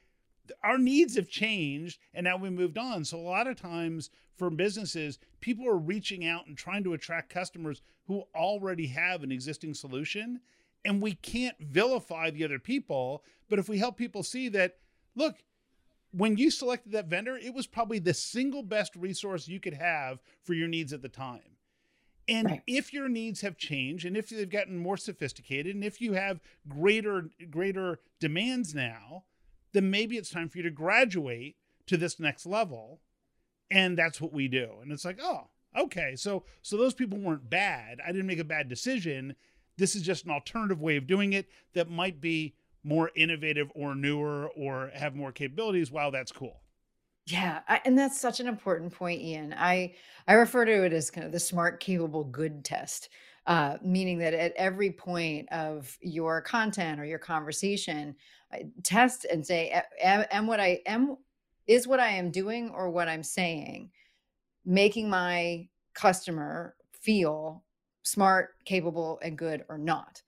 our 0.63 0.79
needs 0.79 1.15
have 1.15 1.29
changed 1.29 1.99
and 2.15 2.23
now 2.23 2.37
we 2.37 2.49
moved 2.49 2.79
on. 2.79 3.05
So 3.05 3.19
a 3.19 3.21
lot 3.21 3.45
of 3.45 3.61
times 3.61 4.09
for 4.35 4.49
businesses, 4.49 5.19
people 5.41 5.67
are 5.67 5.77
reaching 5.77 6.25
out 6.25 6.47
and 6.47 6.57
trying 6.57 6.83
to 6.85 6.93
attract 6.93 7.29
customers 7.29 7.83
who 8.07 8.23
already 8.33 8.87
have 8.87 9.21
an 9.21 9.31
existing 9.31 9.75
solution 9.75 10.39
and 10.83 11.03
we 11.03 11.13
can't 11.13 11.57
vilify 11.59 12.31
the 12.31 12.43
other 12.43 12.57
people, 12.57 13.23
but 13.47 13.59
if 13.59 13.69
we 13.69 13.77
help 13.77 13.95
people 13.95 14.23
see 14.23 14.49
that 14.49 14.77
look, 15.15 15.35
when 16.11 16.37
you 16.37 16.49
selected 16.49 16.91
that 16.93 17.07
vendor, 17.07 17.37
it 17.37 17.53
was 17.53 17.67
probably 17.67 17.99
the 17.99 18.13
single 18.13 18.63
best 18.63 18.95
resource 18.95 19.47
you 19.47 19.59
could 19.59 19.75
have 19.75 20.19
for 20.43 20.53
your 20.53 20.67
needs 20.67 20.93
at 20.93 21.01
the 21.01 21.09
time. 21.09 21.57
And 22.27 22.47
right. 22.47 22.61
if 22.67 22.93
your 22.93 23.09
needs 23.09 23.41
have 23.41 23.57
changed 23.57 24.05
and 24.05 24.15
if 24.15 24.29
they've 24.29 24.49
gotten 24.49 24.77
more 24.77 24.97
sophisticated 24.97 25.75
and 25.75 25.83
if 25.83 25.99
you 25.99 26.13
have 26.13 26.39
greater 26.67 27.29
greater 27.49 27.99
demands 28.19 28.75
now, 28.75 29.23
then 29.73 29.89
maybe 29.89 30.15
it's 30.15 30.29
time 30.29 30.47
for 30.47 30.59
you 30.59 30.63
to 30.63 30.69
graduate 30.69 31.55
to 31.87 31.97
this 31.97 32.19
next 32.19 32.45
level. 32.45 33.01
And 33.71 33.97
that's 33.97 34.21
what 34.21 34.33
we 34.33 34.47
do. 34.47 34.77
And 34.81 34.91
it's 34.91 35.05
like, 35.05 35.19
"Oh, 35.21 35.47
okay. 35.75 36.15
So 36.15 36.43
so 36.61 36.77
those 36.77 36.93
people 36.93 37.17
weren't 37.17 37.49
bad. 37.49 37.99
I 38.05 38.11
didn't 38.11 38.27
make 38.27 38.39
a 38.39 38.43
bad 38.43 38.69
decision. 38.69 39.35
This 39.77 39.95
is 39.95 40.01
just 40.03 40.25
an 40.25 40.31
alternative 40.31 40.81
way 40.81 40.97
of 40.97 41.07
doing 41.07 41.33
it 41.33 41.49
that 41.73 41.89
might 41.89 42.21
be 42.21 42.53
more 42.83 43.11
innovative 43.15 43.71
or 43.75 43.95
newer 43.95 44.49
or 44.55 44.91
have 44.93 45.15
more 45.15 45.31
capabilities, 45.31 45.91
wow, 45.91 46.09
that's 46.09 46.31
cool. 46.31 46.61
Yeah, 47.25 47.59
I, 47.67 47.79
and 47.85 47.97
that's 47.97 48.19
such 48.19 48.39
an 48.39 48.47
important 48.47 48.91
point, 48.91 49.21
Ian. 49.21 49.53
I 49.55 49.93
I 50.27 50.33
refer 50.33 50.65
to 50.65 50.83
it 50.85 50.93
as 50.93 51.11
kind 51.11 51.25
of 51.25 51.31
the 51.31 51.39
smart, 51.39 51.79
capable, 51.79 52.23
good 52.23 52.65
test, 52.65 53.09
uh, 53.45 53.77
meaning 53.83 54.17
that 54.19 54.33
at 54.33 54.53
every 54.55 54.91
point 54.91 55.47
of 55.51 55.95
your 56.01 56.41
content 56.41 56.99
or 56.99 57.05
your 57.05 57.19
conversation, 57.19 58.15
I 58.51 58.63
test 58.83 59.25
and 59.25 59.45
say, 59.45 59.79
am, 60.01 60.25
am 60.31 60.47
what 60.47 60.59
I 60.59 60.81
am 60.87 61.17
is 61.67 61.87
what 61.87 61.99
I 61.99 62.09
am 62.09 62.31
doing 62.31 62.71
or 62.71 62.89
what 62.89 63.07
I'm 63.07 63.21
saying, 63.21 63.91
making 64.65 65.07
my 65.07 65.67
customer 65.93 66.75
feel 66.91 67.63
smart, 68.01 68.55
capable, 68.65 69.19
and 69.21 69.37
good 69.37 69.65
or 69.69 69.77
not. 69.77 70.23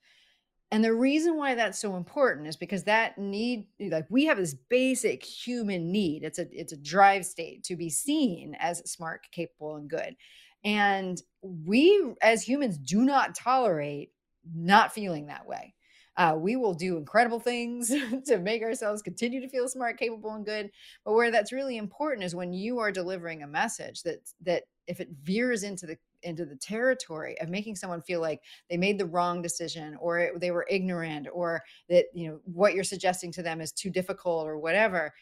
And 0.72 0.82
the 0.82 0.94
reason 0.94 1.36
why 1.36 1.54
that's 1.54 1.78
so 1.78 1.96
important 1.96 2.48
is 2.48 2.56
because 2.56 2.84
that 2.84 3.18
need, 3.18 3.66
like 3.78 4.06
we 4.08 4.24
have 4.24 4.38
this 4.38 4.54
basic 4.54 5.22
human 5.22 5.92
need. 5.92 6.24
It's 6.24 6.38
a 6.38 6.48
it's 6.50 6.72
a 6.72 6.78
drive 6.78 7.26
state 7.26 7.62
to 7.64 7.76
be 7.76 7.90
seen 7.90 8.56
as 8.58 8.78
smart, 8.90 9.26
capable, 9.32 9.76
and 9.76 9.90
good. 9.90 10.16
And 10.64 11.22
we 11.42 12.14
as 12.22 12.42
humans 12.42 12.78
do 12.78 13.04
not 13.04 13.34
tolerate 13.34 14.12
not 14.54 14.94
feeling 14.94 15.26
that 15.26 15.46
way. 15.46 15.74
Uh, 16.16 16.36
we 16.38 16.56
will 16.56 16.74
do 16.74 16.96
incredible 16.96 17.40
things 17.40 17.88
to 18.26 18.38
make 18.38 18.62
ourselves 18.62 19.02
continue 19.02 19.42
to 19.42 19.48
feel 19.48 19.68
smart, 19.68 19.98
capable, 19.98 20.32
and 20.32 20.46
good. 20.46 20.70
But 21.04 21.12
where 21.12 21.30
that's 21.30 21.52
really 21.52 21.76
important 21.76 22.24
is 22.24 22.34
when 22.34 22.54
you 22.54 22.78
are 22.78 22.92
delivering 22.92 23.42
a 23.42 23.46
message 23.46 24.04
that 24.04 24.20
that 24.42 24.64
if 24.86 25.00
it 25.00 25.08
veers 25.22 25.62
into 25.62 25.86
the 25.86 25.96
into 26.22 26.44
the 26.44 26.56
territory 26.56 27.36
of 27.40 27.48
making 27.48 27.74
someone 27.74 28.00
feel 28.00 28.20
like 28.20 28.40
they 28.70 28.76
made 28.76 28.98
the 28.98 29.06
wrong 29.06 29.42
decision 29.42 29.96
or 30.00 30.18
it, 30.18 30.40
they 30.40 30.50
were 30.50 30.66
ignorant 30.70 31.26
or 31.32 31.62
that 31.88 32.06
you 32.14 32.28
know 32.28 32.40
what 32.44 32.74
you're 32.74 32.84
suggesting 32.84 33.32
to 33.32 33.42
them 33.42 33.60
is 33.60 33.72
too 33.72 33.90
difficult 33.90 34.46
or 34.46 34.58
whatever 34.58 35.12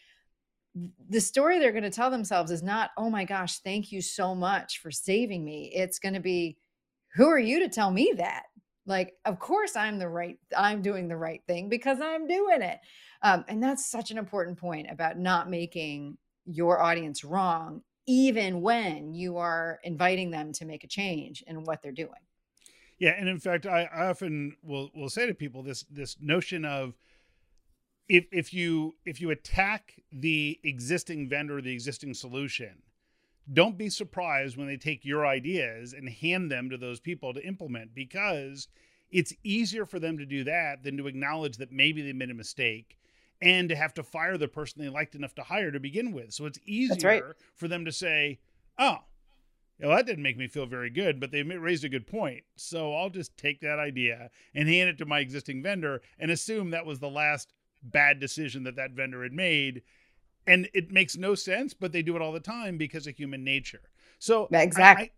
the 1.09 1.21
story 1.21 1.59
they're 1.59 1.73
going 1.73 1.83
to 1.83 1.91
tell 1.91 2.11
themselves 2.11 2.51
is 2.51 2.63
not 2.63 2.91
oh 2.97 3.11
my 3.11 3.25
gosh 3.25 3.59
thank 3.61 3.91
you 3.91 4.01
so 4.01 4.35
much 4.35 4.79
for 4.79 4.91
saving 4.91 5.45
me. 5.45 5.71
It's 5.75 5.99
going 5.99 6.15
to 6.15 6.21
be 6.21 6.57
who 7.15 7.27
are 7.27 7.39
you 7.39 7.61
to 7.61 7.69
tell 7.69 7.91
me 7.91 8.13
that? 8.17 8.45
Like 8.87 9.15
of 9.25 9.39
course 9.39 9.77
i'm 9.77 9.99
the 9.99 10.09
right 10.09 10.39
i'm 10.57 10.83
doing 10.83 11.09
the 11.09 11.17
right 11.17 11.43
thing 11.47 11.69
because 11.69 12.01
i'm 12.01 12.27
doing 12.27 12.63
it. 12.63 12.79
Um, 13.23 13.45
and 13.49 13.63
that's 13.63 13.91
such 13.91 14.11
an 14.11 14.19
important 14.19 14.59
point 14.59 14.89
about 14.91 15.19
not 15.19 15.51
making 15.51 16.17
your 16.47 16.81
audience 16.81 17.25
wrong 17.25 17.83
even 18.07 18.61
when 18.61 19.15
you 19.15 19.37
are 19.37 19.79
inviting 19.85 20.31
them 20.31 20.53
to 20.55 20.65
make 20.65 20.85
a 20.85 20.89
change 20.89 21.43
in 21.47 21.65
what 21.65 21.83
they're 21.83 21.93
doing. 21.93 22.11
Yeah, 22.99 23.15
and 23.17 23.29
in 23.29 23.39
fact, 23.39 23.67
I, 23.67 23.85
I 23.85 24.09
often 24.09 24.57
will 24.63 24.91
will 24.95 25.09
say 25.09 25.27
to 25.27 25.35
people 25.35 25.63
this 25.63 25.85
this 25.91 26.17
notion 26.21 26.65
of 26.65 26.95
if 28.09 28.27
if 28.31 28.53
you 28.53 28.97
if 29.07 29.21
you 29.21 29.31
attack 29.31 29.95
the 30.13 30.61
existing 30.65 31.29
vendor, 31.29 31.63
the 31.63 31.73
existing 31.73 32.13
solution, 32.13 32.83
don't 33.51 33.79
be 33.79 33.89
surprised 33.89 34.57
when 34.57 34.67
they 34.67 34.77
take 34.77 35.05
your 35.05 35.27
ideas 35.27 35.93
and 35.95 36.09
hand 36.09 36.51
them 36.51 36.69
to 36.71 36.77
those 36.77 37.01
people 37.01 37.33
to 37.33 37.47
implement 37.47 37.95
because 37.95 38.69
it's 39.11 39.33
easier 39.43 39.87
for 39.87 39.99
them 39.99 40.19
to 40.19 40.27
do 40.27 40.45
that 40.45 40.83
than 40.83 40.97
to 40.97 41.07
acknowledge 41.07 41.57
that 41.57 41.73
maybe 41.73 42.03
they 42.03 42.13
made 42.13 42.31
a 42.31 42.35
mistake 42.35 42.99
and 43.43 43.69
to 43.69 43.77
have 43.77 43.95
to 43.95 44.03
fire 44.03 44.37
the 44.37 44.49
person 44.49 44.83
they 44.83 44.89
liked 44.89 45.15
enough 45.15 45.35
to 45.37 45.43
hire 45.43 45.71
to 45.71 45.81
begin 45.81 46.13
with. 46.13 46.33
So 46.33 46.47
it's 46.47 46.59
easier 46.65 47.09
right. 47.09 47.23
for 47.55 47.69
them 47.69 47.85
to 47.85 47.93
say, 47.93 48.39
"Oh, 48.79 48.99
well, 49.79 49.97
that 49.97 50.07
didn't 50.07 50.23
make 50.23 50.37
me 50.37 50.47
feel 50.47 50.67
very 50.67 50.91
good, 50.91 51.21
but 51.21 51.31
they 51.31 51.43
raised 51.43 51.85
a 51.85 51.89
good 51.89 52.07
point. 52.07 52.45
So 52.57 52.95
I'll 52.95 53.11
just 53.11 53.37
take 53.37 53.61
that 53.61 53.79
idea 53.79 54.31
and 54.55 54.69
hand 54.69 54.91
it 54.91 54.99
to 54.99 55.07
my 55.07 55.21
existing 55.21 55.63
vendor 55.63 56.03
and 56.19 56.31
assume 56.31 56.71
that 56.71 56.85
was 56.85 56.99
the 56.99 57.09
last 57.09 57.55
bad 57.83 58.21
decision 58.21 58.65
that 58.65 58.77
that 58.77 58.93
vendor 58.93 59.23
had 59.23 59.33
made." 59.33 59.83
And 60.47 60.69
it 60.75 60.91
makes 60.91 61.17
no 61.17 61.35
sense, 61.35 61.75
but 61.75 61.93
they 61.93 62.03
do 62.03 62.17
it 62.17 62.23
all 62.23 62.33
the 62.33 62.41
time 62.41 62.79
because 62.79 63.07
of 63.07 63.17
human 63.17 63.45
nature. 63.45 63.83
So 64.19 64.49
exactly. 64.53 65.13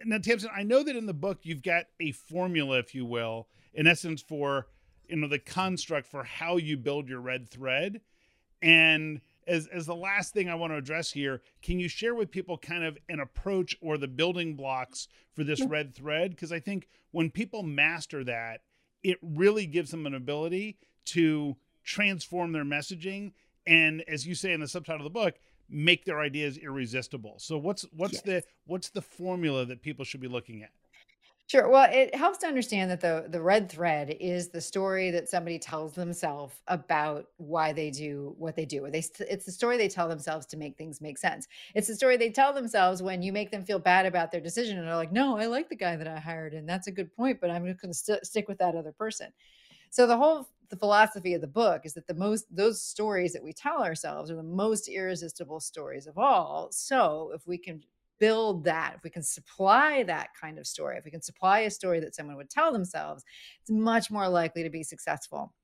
I, 0.00 0.04
now 0.04 0.18
Tamsen, 0.18 0.50
I 0.54 0.62
know 0.62 0.82
that 0.82 0.96
in 0.96 1.06
the 1.06 1.14
book 1.14 1.40
you've 1.42 1.62
got 1.62 1.86
a 2.00 2.12
formula, 2.12 2.78
if 2.78 2.94
you 2.94 3.04
will, 3.04 3.48
in 3.74 3.86
essence 3.86 4.22
for 4.22 4.68
you 5.08 5.16
know 5.16 5.28
the 5.28 5.38
construct 5.38 6.06
for 6.06 6.24
how 6.24 6.56
you 6.56 6.76
build 6.76 7.08
your 7.08 7.20
red 7.20 7.48
thread. 7.48 8.00
And 8.60 9.20
as 9.46 9.66
as 9.68 9.86
the 9.86 9.94
last 9.94 10.32
thing 10.32 10.48
I 10.48 10.54
want 10.54 10.72
to 10.72 10.76
address 10.76 11.12
here, 11.12 11.42
can 11.62 11.78
you 11.78 11.88
share 11.88 12.14
with 12.14 12.30
people 12.30 12.58
kind 12.58 12.84
of 12.84 12.98
an 13.08 13.20
approach 13.20 13.76
or 13.80 13.98
the 13.98 14.08
building 14.08 14.54
blocks 14.54 15.08
for 15.32 15.44
this 15.44 15.64
red 15.64 15.94
thread? 15.94 16.30
Because 16.30 16.52
I 16.52 16.60
think 16.60 16.88
when 17.12 17.30
people 17.30 17.62
master 17.62 18.24
that, 18.24 18.62
it 19.02 19.18
really 19.22 19.66
gives 19.66 19.90
them 19.90 20.06
an 20.06 20.14
ability 20.14 20.78
to 21.06 21.56
transform 21.84 22.52
their 22.52 22.64
messaging 22.64 23.32
and 23.66 24.04
as 24.08 24.26
you 24.26 24.34
say 24.34 24.52
in 24.52 24.60
the 24.60 24.68
subtitle 24.68 25.06
of 25.06 25.12
the 25.12 25.18
book 25.18 25.36
make 25.70 26.04
their 26.04 26.20
ideas 26.20 26.56
irresistible. 26.58 27.34
So 27.38 27.58
what's 27.58 27.84
what's 27.94 28.14
yes. 28.14 28.22
the 28.22 28.42
what's 28.66 28.90
the 28.90 29.02
formula 29.02 29.64
that 29.66 29.82
people 29.82 30.04
should 30.04 30.20
be 30.20 30.28
looking 30.28 30.62
at? 30.62 30.70
Sure. 31.48 31.66
Well, 31.70 31.88
it 31.90 32.14
helps 32.14 32.36
to 32.38 32.46
understand 32.46 32.90
that 32.90 33.00
the 33.00 33.24
the 33.26 33.40
red 33.40 33.70
thread 33.70 34.14
is 34.20 34.50
the 34.50 34.60
story 34.60 35.10
that 35.12 35.30
somebody 35.30 35.58
tells 35.58 35.94
themselves 35.94 36.60
about 36.66 37.30
why 37.38 37.72
they 37.72 37.90
do 37.90 38.34
what 38.36 38.54
they 38.54 38.66
do. 38.66 38.86
They 38.90 38.98
it's 39.20 39.46
the 39.46 39.52
story 39.52 39.78
they 39.78 39.88
tell 39.88 40.08
themselves 40.10 40.44
to 40.48 40.58
make 40.58 40.76
things 40.76 41.00
make 41.00 41.16
sense. 41.16 41.48
It's 41.74 41.88
the 41.88 41.94
story 41.94 42.18
they 42.18 42.28
tell 42.30 42.52
themselves 42.52 43.02
when 43.02 43.22
you 43.22 43.32
make 43.32 43.50
them 43.50 43.64
feel 43.64 43.78
bad 43.78 44.04
about 44.04 44.30
their 44.30 44.42
decision 44.42 44.76
and 44.78 44.86
they're 44.86 44.94
like, 44.96 45.10
"No, 45.10 45.38
I 45.38 45.46
like 45.46 45.70
the 45.70 45.76
guy 45.76 45.96
that 45.96 46.06
I 46.06 46.18
hired 46.20 46.52
and 46.52 46.68
that's 46.68 46.86
a 46.86 46.92
good 46.92 47.14
point, 47.16 47.40
but 47.40 47.50
I'm 47.50 47.62
going 47.64 47.76
to 47.78 47.94
st- 47.94 48.26
stick 48.26 48.46
with 48.46 48.58
that 48.58 48.74
other 48.74 48.92
person." 48.92 49.32
So 49.90 50.06
the 50.06 50.16
whole 50.16 50.48
the 50.70 50.76
philosophy 50.76 51.32
of 51.34 51.40
the 51.40 51.46
book 51.46 51.82
is 51.86 51.94
that 51.94 52.06
the 52.06 52.14
most 52.14 52.46
those 52.54 52.82
stories 52.82 53.32
that 53.32 53.42
we 53.42 53.52
tell 53.54 53.82
ourselves 53.82 54.30
are 54.30 54.36
the 54.36 54.42
most 54.42 54.88
irresistible 54.88 55.60
stories 55.60 56.06
of 56.06 56.18
all. 56.18 56.70
So 56.72 57.32
if 57.34 57.46
we 57.46 57.58
can 57.58 57.82
build 58.18 58.64
that, 58.64 58.94
if 58.96 59.04
we 59.04 59.10
can 59.10 59.22
supply 59.22 60.02
that 60.04 60.28
kind 60.40 60.58
of 60.58 60.66
story, 60.66 60.96
if 60.98 61.04
we 61.04 61.10
can 61.10 61.22
supply 61.22 61.60
a 61.60 61.70
story 61.70 62.00
that 62.00 62.14
someone 62.14 62.36
would 62.36 62.50
tell 62.50 62.72
themselves, 62.72 63.24
it's 63.60 63.70
much 63.70 64.10
more 64.10 64.28
likely 64.28 64.62
to 64.62 64.70
be 64.70 64.82
successful. 64.82 65.54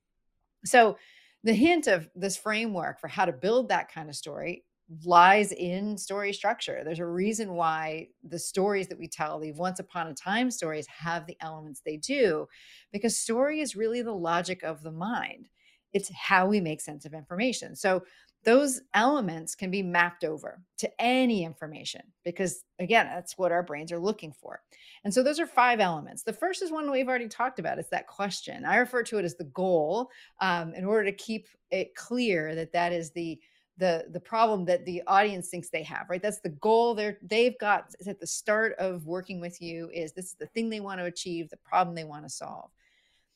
So 0.64 0.96
the 1.42 1.52
hint 1.52 1.86
of 1.86 2.08
this 2.14 2.36
framework 2.36 3.00
for 3.00 3.08
how 3.08 3.24
to 3.24 3.32
build 3.32 3.68
that 3.68 3.92
kind 3.92 4.08
of 4.08 4.16
story 4.16 4.64
lies 5.04 5.52
in 5.52 5.96
story 5.96 6.32
structure. 6.32 6.82
There's 6.84 6.98
a 6.98 7.06
reason 7.06 7.54
why 7.54 8.08
the 8.22 8.38
stories 8.38 8.88
that 8.88 8.98
we 8.98 9.08
tell, 9.08 9.38
the 9.38 9.52
once 9.52 9.78
upon 9.78 10.08
a 10.08 10.14
time 10.14 10.50
stories, 10.50 10.86
have 10.86 11.26
the 11.26 11.36
elements 11.40 11.80
they 11.84 11.96
do, 11.96 12.46
because 12.92 13.18
story 13.18 13.60
is 13.60 13.76
really 13.76 14.02
the 14.02 14.12
logic 14.12 14.62
of 14.62 14.82
the 14.82 14.92
mind. 14.92 15.48
It's 15.92 16.10
how 16.12 16.46
we 16.46 16.60
make 16.60 16.80
sense 16.80 17.06
of 17.06 17.14
information. 17.14 17.76
So 17.76 18.02
those 18.44 18.80
elements 18.94 19.54
can 19.54 19.70
be 19.70 19.82
mapped 19.82 20.24
over 20.24 20.60
to 20.78 20.90
any 21.00 21.44
information 21.44 22.02
because 22.24 22.64
again 22.78 23.06
that's 23.06 23.38
what 23.38 23.52
our 23.52 23.62
brains 23.62 23.92
are 23.92 23.98
looking 23.98 24.32
for. 24.32 24.60
And 25.04 25.12
so 25.12 25.22
those 25.22 25.40
are 25.40 25.46
five 25.46 25.80
elements. 25.80 26.22
The 26.22 26.32
first 26.32 26.62
is 26.62 26.70
one 26.70 26.90
we've 26.90 27.08
already 27.08 27.28
talked 27.28 27.58
about. 27.58 27.78
It's 27.78 27.90
that 27.90 28.06
question. 28.06 28.64
I 28.64 28.76
refer 28.76 29.02
to 29.04 29.18
it 29.18 29.24
as 29.24 29.36
the 29.36 29.44
goal 29.44 30.10
um, 30.40 30.74
in 30.74 30.84
order 30.84 31.04
to 31.04 31.16
keep 31.16 31.48
it 31.70 31.94
clear 31.94 32.54
that 32.54 32.72
that 32.72 32.92
is 32.92 33.10
the 33.10 33.38
the 33.76 34.06
the 34.12 34.20
problem 34.20 34.64
that 34.64 34.84
the 34.84 35.02
audience 35.06 35.48
thinks 35.48 35.68
they 35.68 35.82
have 35.82 36.08
right? 36.08 36.22
That's 36.22 36.40
the 36.40 36.50
goal 36.50 36.94
they're 36.94 37.18
they've 37.22 37.58
got. 37.58 37.92
At 38.06 38.20
the 38.20 38.26
start 38.26 38.74
of 38.78 39.06
working 39.06 39.40
with 39.40 39.60
you 39.60 39.90
is 39.92 40.12
this 40.12 40.26
is 40.26 40.36
the 40.38 40.46
thing 40.46 40.68
they 40.68 40.80
want 40.80 41.00
to 41.00 41.06
achieve 41.06 41.50
the 41.50 41.56
problem 41.56 41.94
they 41.94 42.04
want 42.04 42.24
to 42.24 42.30
solve 42.30 42.70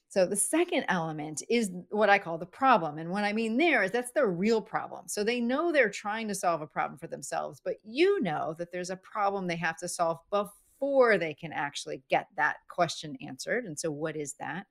so 0.08 0.24
the 0.24 0.36
second 0.36 0.84
element 0.88 1.42
is 1.48 1.70
what 1.90 2.10
i 2.10 2.18
call 2.18 2.38
the 2.38 2.46
problem 2.46 2.98
and 2.98 3.10
what 3.10 3.24
i 3.24 3.32
mean 3.32 3.56
there 3.56 3.82
is 3.82 3.90
that's 3.90 4.12
the 4.12 4.26
real 4.26 4.60
problem. 4.60 5.04
So 5.06 5.22
they 5.22 5.40
know 5.40 5.70
they're 5.70 5.90
trying 5.90 6.28
to 6.28 6.34
solve 6.34 6.62
a 6.62 6.66
problem 6.66 6.98
for 6.98 7.06
themselves 7.06 7.60
but 7.64 7.76
you 7.84 8.20
know 8.22 8.54
that 8.58 8.72
there's 8.72 8.90
a 8.90 8.96
problem 8.96 9.46
they 9.46 9.56
have 9.56 9.78
to 9.78 9.88
solve 9.88 10.18
before 10.30 11.18
they 11.18 11.34
can 11.34 11.52
actually 11.52 12.02
get 12.08 12.28
that 12.36 12.56
question 12.68 13.16
answered 13.26 13.64
and 13.64 13.78
so 13.78 13.90
what 13.90 14.16
is 14.16 14.34
that? 14.34 14.66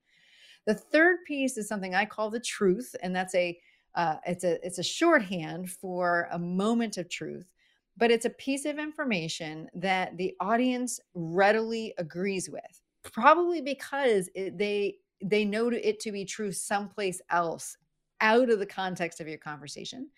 The 0.65 0.73
third 0.73 1.19
piece 1.25 1.57
is 1.57 1.67
something 1.67 1.95
i 1.95 2.05
call 2.05 2.29
the 2.29 2.39
truth 2.39 2.95
and 3.01 3.15
that's 3.15 3.35
a 3.35 3.57
uh, 3.97 4.17
it's 4.27 4.43
a 4.43 4.63
it's 4.65 4.77
a 4.77 4.83
shorthand 4.83 5.71
for 5.71 6.27
a 6.31 6.37
moment 6.37 6.97
of 6.97 7.09
truth, 7.09 7.51
but 7.97 8.11
it's 8.11 8.25
a 8.25 8.29
piece 8.29 8.63
of 8.65 8.77
information 8.77 9.67
that 9.73 10.15
the 10.17 10.35
audience 10.39 10.99
readily 11.15 11.95
agrees 11.97 12.47
with, 12.47 12.81
probably 13.01 13.59
because 13.59 14.29
it, 14.35 14.55
they 14.57 14.97
they 15.21 15.45
know 15.45 15.69
it 15.69 15.99
to 15.99 16.11
be 16.11 16.25
true 16.25 16.51
someplace 16.51 17.21
else 17.29 17.77
out 18.21 18.49
of 18.49 18.59
the 18.59 18.65
context 18.65 19.19
of 19.19 19.27
your 19.27 19.37
conversation 19.37 20.09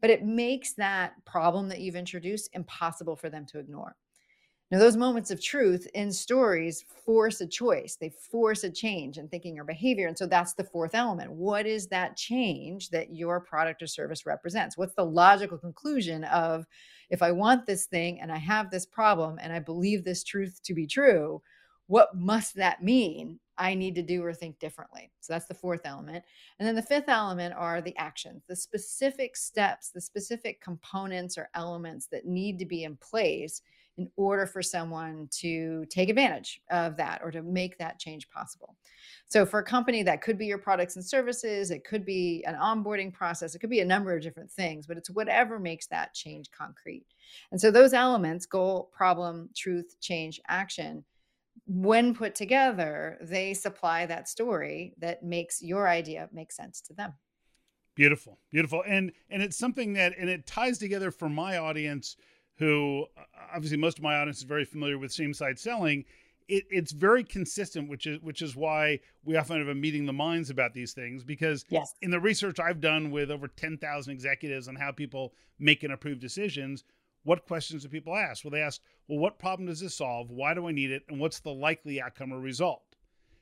but 0.00 0.10
it 0.10 0.24
makes 0.24 0.72
that 0.74 1.12
problem 1.26 1.68
that 1.68 1.80
you've 1.80 1.96
introduced 1.96 2.48
impossible 2.54 3.16
for 3.16 3.28
them 3.28 3.44
to 3.46 3.58
ignore 3.58 3.96
now, 4.70 4.78
those 4.78 4.96
moments 4.96 5.32
of 5.32 5.42
truth 5.42 5.88
in 5.94 6.12
stories 6.12 6.84
force 7.04 7.40
a 7.40 7.46
choice. 7.46 7.96
They 7.96 8.10
force 8.10 8.62
a 8.62 8.70
change 8.70 9.18
in 9.18 9.28
thinking 9.28 9.58
or 9.58 9.64
behavior. 9.64 10.06
And 10.06 10.16
so 10.16 10.26
that's 10.26 10.54
the 10.54 10.62
fourth 10.62 10.94
element. 10.94 11.32
What 11.32 11.66
is 11.66 11.88
that 11.88 12.16
change 12.16 12.90
that 12.90 13.12
your 13.12 13.40
product 13.40 13.82
or 13.82 13.88
service 13.88 14.26
represents? 14.26 14.78
What's 14.78 14.94
the 14.94 15.04
logical 15.04 15.58
conclusion 15.58 16.22
of 16.24 16.66
if 17.10 17.20
I 17.20 17.32
want 17.32 17.66
this 17.66 17.86
thing 17.86 18.20
and 18.20 18.30
I 18.30 18.36
have 18.36 18.70
this 18.70 18.86
problem 18.86 19.40
and 19.42 19.52
I 19.52 19.58
believe 19.58 20.04
this 20.04 20.22
truth 20.22 20.60
to 20.62 20.72
be 20.72 20.86
true, 20.86 21.42
what 21.88 22.14
must 22.14 22.54
that 22.54 22.80
mean 22.80 23.40
I 23.60 23.74
need 23.74 23.94
to 23.96 24.02
do 24.02 24.24
or 24.24 24.32
think 24.32 24.58
differently? 24.58 25.10
So 25.20 25.34
that's 25.34 25.46
the 25.46 25.54
fourth 25.54 25.82
element. 25.84 26.24
And 26.58 26.66
then 26.66 26.74
the 26.74 26.82
fifth 26.82 27.08
element 27.08 27.54
are 27.56 27.82
the 27.82 27.96
actions, 27.98 28.42
the 28.48 28.56
specific 28.56 29.36
steps, 29.36 29.90
the 29.90 30.00
specific 30.00 30.62
components 30.62 31.36
or 31.36 31.50
elements 31.54 32.06
that 32.06 32.24
need 32.24 32.58
to 32.58 32.64
be 32.64 32.84
in 32.84 32.96
place 32.96 33.60
in 33.98 34.10
order 34.16 34.46
for 34.46 34.62
someone 34.62 35.28
to 35.30 35.84
take 35.90 36.08
advantage 36.08 36.62
of 36.70 36.96
that 36.96 37.20
or 37.22 37.30
to 37.30 37.42
make 37.42 37.76
that 37.76 37.98
change 37.98 38.30
possible. 38.30 38.76
So, 39.26 39.44
for 39.44 39.58
a 39.58 39.64
company, 39.64 40.02
that 40.04 40.22
could 40.22 40.38
be 40.38 40.46
your 40.46 40.58
products 40.58 40.96
and 40.96 41.04
services, 41.04 41.70
it 41.70 41.84
could 41.84 42.06
be 42.06 42.42
an 42.46 42.54
onboarding 42.54 43.12
process, 43.12 43.54
it 43.54 43.58
could 43.58 43.68
be 43.68 43.80
a 43.80 43.84
number 43.84 44.16
of 44.16 44.22
different 44.22 44.50
things, 44.50 44.86
but 44.86 44.96
it's 44.96 45.10
whatever 45.10 45.58
makes 45.58 45.86
that 45.88 46.14
change 46.14 46.50
concrete. 46.50 47.04
And 47.52 47.60
so, 47.60 47.70
those 47.70 47.92
elements 47.92 48.46
goal, 48.46 48.90
problem, 48.90 49.50
truth, 49.54 49.96
change, 50.00 50.40
action 50.48 51.04
when 51.66 52.14
put 52.14 52.34
together, 52.34 53.18
they 53.20 53.54
supply 53.54 54.06
that 54.06 54.28
story 54.28 54.94
that 54.98 55.22
makes 55.22 55.62
your 55.62 55.88
idea 55.88 56.28
make 56.32 56.52
sense 56.52 56.80
to 56.82 56.94
them. 56.94 57.14
Beautiful, 57.94 58.38
beautiful, 58.50 58.82
and 58.86 59.12
and 59.28 59.42
it's 59.42 59.58
something 59.58 59.92
that 59.94 60.14
and 60.18 60.30
it 60.30 60.46
ties 60.46 60.78
together 60.78 61.10
for 61.10 61.28
my 61.28 61.58
audience 61.58 62.16
who 62.56 63.06
uh, 63.16 63.22
obviously 63.54 63.78
most 63.78 63.98
of 63.98 64.04
my 64.04 64.16
audience 64.16 64.38
is 64.38 64.44
very 64.44 64.64
familiar 64.64 64.98
with 64.98 65.12
same 65.12 65.34
side 65.34 65.58
selling. 65.58 66.04
It, 66.48 66.64
it's 66.70 66.92
very 66.92 67.24
consistent, 67.24 67.88
which 67.88 68.06
is 68.06 68.20
which 68.20 68.42
is 68.42 68.56
why 68.56 69.00
we 69.24 69.36
often 69.36 69.58
have 69.58 69.68
a 69.68 69.74
meeting 69.74 70.06
the 70.06 70.12
minds 70.12 70.50
about 70.50 70.72
these 70.72 70.92
things. 70.92 71.24
Because 71.24 71.64
yes. 71.68 71.94
in 72.00 72.10
the 72.10 72.20
research 72.20 72.58
I've 72.60 72.80
done 72.80 73.10
with 73.10 73.30
over 73.30 73.48
ten 73.48 73.76
thousand 73.76 74.12
executives 74.12 74.68
on 74.68 74.76
how 74.76 74.92
people 74.92 75.34
make 75.58 75.82
and 75.82 75.92
approve 75.92 76.20
decisions, 76.20 76.84
what 77.24 77.46
questions 77.46 77.82
do 77.82 77.88
people 77.88 78.16
ask? 78.16 78.44
Well, 78.44 78.50
they 78.50 78.62
ask, 78.62 78.80
well, 79.08 79.18
what 79.18 79.38
problem 79.38 79.66
does 79.66 79.80
this 79.80 79.96
solve? 79.96 80.30
Why 80.30 80.54
do 80.54 80.66
I 80.68 80.72
need 80.72 80.90
it? 80.90 81.02
And 81.08 81.20
what's 81.20 81.40
the 81.40 81.52
likely 81.52 82.00
outcome 82.00 82.32
or 82.32 82.40
result? 82.40 82.96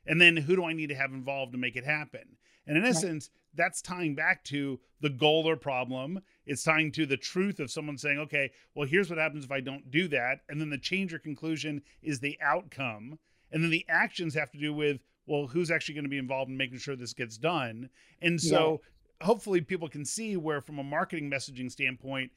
And 0.07 0.21
then 0.21 0.37
who 0.37 0.57
do 0.57 0.65
I 0.65 0.73
need 0.73 0.89
to 0.89 0.95
have 0.95 1.13
involved 1.13 1.53
to 1.53 1.59
make 1.59 1.77
it 1.77 1.85
happen? 1.85 2.37
And 2.67 2.77
in 2.77 2.85
essence, 2.85 3.31
right. 3.33 3.65
that's 3.65 3.81
tying 3.81 4.15
back 4.15 4.45
to 4.45 4.79
the 5.01 5.11
goal 5.11 5.49
or 5.49 5.57
problem. 5.57 6.21
It's 6.47 6.65
tying 6.65 6.93
to 6.93 7.07
the 7.07 7.17
truth 7.17 7.61
of 7.61 7.71
someone 7.71 7.97
saying, 7.97 8.19
okay, 8.19 8.51
well, 8.75 8.87
here's 8.87 9.09
what 9.09 9.19
happens 9.19 9.45
if 9.45 9.51
I 9.51 9.61
don't 9.61 9.91
do 9.91 10.09
that. 10.09 10.41
And 10.49 10.61
then 10.61 10.71
the 10.71 10.79
change 10.79 11.15
or 11.15 11.19
conclusion 11.19 11.83
is 12.03 12.21
the 12.21 12.39
outcome. 12.43 13.19
And 13.51 13.63
then 13.63 13.71
the 13.71 13.87
actions 13.89 14.35
have 14.35 14.51
to 14.51 14.59
do 14.59 14.75
with, 14.75 15.01
well, 15.27 15.47
who's 15.47 15.71
actually 15.71 15.95
going 15.95 16.05
to 16.05 16.11
be 16.11 16.19
involved 16.19 16.51
in 16.51 16.57
making 16.57 16.79
sure 16.79 16.97
this 16.97 17.15
gets 17.15 17.39
done. 17.39 17.89
And 18.21 18.41
so 18.41 18.81
yeah. 19.21 19.27
hopefully 19.27 19.61
people 19.61 19.89
can 19.89 20.05
see 20.05 20.37
where, 20.37 20.61
from 20.61 20.79
a 20.79 20.85
marketing 20.85 21.31
messaging 21.31 21.71
standpoint, 21.71 22.33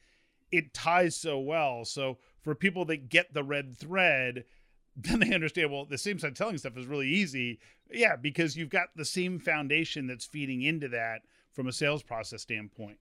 it 0.52 0.74
ties 0.74 1.16
so 1.16 1.38
well. 1.38 1.84
So 1.84 2.18
for 2.42 2.54
people 2.54 2.84
that 2.86 3.08
get 3.08 3.32
the 3.32 3.42
red 3.42 3.76
thread, 3.76 4.44
then 4.96 5.20
they 5.20 5.34
understand 5.34 5.72
well 5.72 5.86
the 5.86 5.96
same 5.96 6.18
side 6.18 6.36
selling 6.36 6.58
stuff 6.58 6.76
is 6.76 6.86
really 6.86 7.08
easy. 7.08 7.58
Yeah 7.90 8.16
because 8.16 8.56
you've 8.56 8.68
got 8.68 8.88
the 8.94 9.04
same 9.04 9.38
foundation 9.38 10.06
that's 10.06 10.26
feeding 10.26 10.62
into 10.62 10.88
that 10.88 11.22
from 11.52 11.66
a 11.66 11.72
sales 11.72 12.02
process 12.02 12.42
standpoint. 12.42 12.98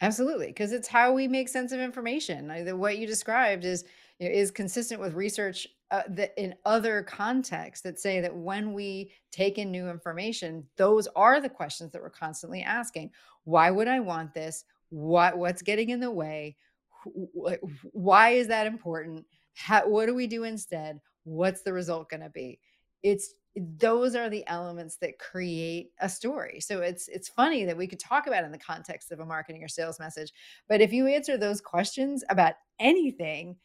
Absolutely 0.00 0.48
because 0.48 0.72
it's 0.72 0.88
how 0.88 1.12
we 1.12 1.26
make 1.26 1.48
sense 1.48 1.72
of 1.72 1.80
information. 1.80 2.52
What 2.78 2.98
you 2.98 3.06
described 3.06 3.64
is 3.64 3.84
is 4.20 4.50
consistent 4.50 5.00
with 5.00 5.14
research 5.14 5.66
uh, 5.90 6.02
that 6.08 6.32
in 6.36 6.54
other 6.64 7.02
contexts 7.02 7.82
that 7.82 7.98
say 7.98 8.20
that 8.20 8.34
when 8.34 8.72
we 8.72 9.10
take 9.30 9.58
in 9.58 9.70
new 9.70 9.88
information 9.88 10.66
those 10.76 11.06
are 11.16 11.40
the 11.40 11.48
questions 11.48 11.92
that 11.92 12.02
we're 12.02 12.10
constantly 12.10 12.62
asking. 12.62 13.10
Why 13.44 13.70
would 13.70 13.88
i 13.88 14.00
want 14.00 14.34
this? 14.34 14.64
What 14.90 15.38
what's 15.38 15.62
getting 15.62 15.88
in 15.88 16.00
the 16.00 16.10
way 16.10 16.56
why 17.04 18.30
is 18.30 18.48
that 18.48 18.66
important? 18.66 19.24
How, 19.54 19.88
what 19.88 20.06
do 20.06 20.14
we 20.14 20.26
do 20.26 20.44
instead? 20.44 21.00
What's 21.24 21.62
the 21.62 21.72
result 21.72 22.10
going 22.10 22.22
to 22.22 22.30
be? 22.30 22.58
It's 23.02 23.34
those 23.56 24.16
are 24.16 24.28
the 24.28 24.44
elements 24.48 24.96
that 24.96 25.18
create 25.18 25.90
a 26.00 26.08
story. 26.08 26.58
So 26.60 26.80
it's 26.80 27.06
it's 27.08 27.28
funny 27.28 27.64
that 27.64 27.76
we 27.76 27.86
could 27.86 28.00
talk 28.00 28.26
about 28.26 28.44
in 28.44 28.50
the 28.50 28.58
context 28.58 29.12
of 29.12 29.20
a 29.20 29.26
marketing 29.26 29.62
or 29.62 29.68
sales 29.68 30.00
message 30.00 30.32
but 30.68 30.80
if 30.80 30.92
you 30.92 31.06
answer 31.06 31.36
those 31.36 31.60
questions 31.60 32.24
about 32.28 32.54
anything 32.80 33.56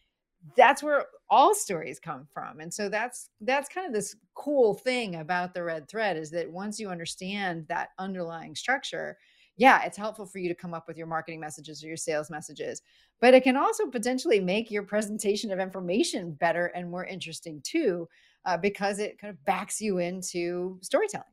that's 0.56 0.82
where 0.82 1.06
all 1.30 1.54
stories 1.54 2.00
come 2.00 2.28
from. 2.34 2.60
And 2.60 2.74
so 2.74 2.90
that's 2.90 3.30
that's 3.42 3.70
kind 3.70 3.86
of 3.86 3.94
this 3.94 4.16
cool 4.36 4.74
thing 4.74 5.16
about 5.16 5.54
the 5.54 5.64
red 5.64 5.88
thread 5.88 6.18
is 6.18 6.32
that 6.32 6.50
once 6.50 6.80
you 6.80 6.90
understand 6.90 7.66
that 7.68 7.90
underlying 8.00 8.56
structure 8.56 9.18
yeah, 9.60 9.84
it's 9.84 9.98
helpful 9.98 10.26
for 10.26 10.40
you 10.40 10.48
to 10.48 10.56
come 10.56 10.74
up 10.74 10.88
with 10.88 10.98
your 10.98 11.06
marketing 11.06 11.42
messages 11.42 11.84
or 11.84 11.88
your 11.88 11.98
sales 11.98 12.30
messages, 12.30 12.82
but 13.20 13.34
it 13.34 13.44
can 13.44 13.58
also 13.58 13.88
potentially 13.88 14.40
make 14.40 14.72
your 14.72 14.84
presentation 14.84 15.52
of 15.52 15.60
information 15.60 16.32
better 16.32 16.68
and 16.68 16.90
more 16.90 17.06
interesting 17.06 17.62
too, 17.62 18.08
uh, 18.46 18.56
because 18.56 19.00
it 19.00 19.20
kind 19.20 19.30
of 19.30 19.44
backs 19.44 19.82
you 19.82 19.98
into 19.98 20.80
storytelling. 20.82 21.26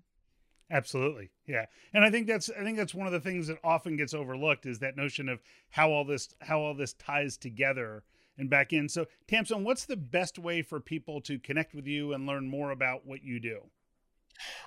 Absolutely. 0.72 1.30
Yeah. 1.46 1.66
And 1.94 2.04
I 2.04 2.10
think 2.10 2.26
that's 2.26 2.50
I 2.50 2.64
think 2.64 2.76
that's 2.76 2.96
one 2.96 3.06
of 3.06 3.12
the 3.12 3.20
things 3.20 3.46
that 3.46 3.58
often 3.62 3.96
gets 3.96 4.12
overlooked 4.12 4.66
is 4.66 4.80
that 4.80 4.96
notion 4.96 5.28
of 5.28 5.40
how 5.70 5.92
all 5.92 6.04
this 6.04 6.28
how 6.40 6.58
all 6.60 6.74
this 6.74 6.94
ties 6.94 7.36
together 7.36 8.02
and 8.36 8.50
back 8.50 8.72
in. 8.72 8.88
So 8.88 9.06
Tamsen, 9.28 9.62
what's 9.62 9.84
the 9.84 9.96
best 9.96 10.36
way 10.36 10.62
for 10.62 10.80
people 10.80 11.20
to 11.20 11.38
connect 11.38 11.74
with 11.76 11.86
you 11.86 12.12
and 12.12 12.26
learn 12.26 12.48
more 12.48 12.72
about 12.72 13.06
what 13.06 13.22
you 13.22 13.38
do? 13.38 13.60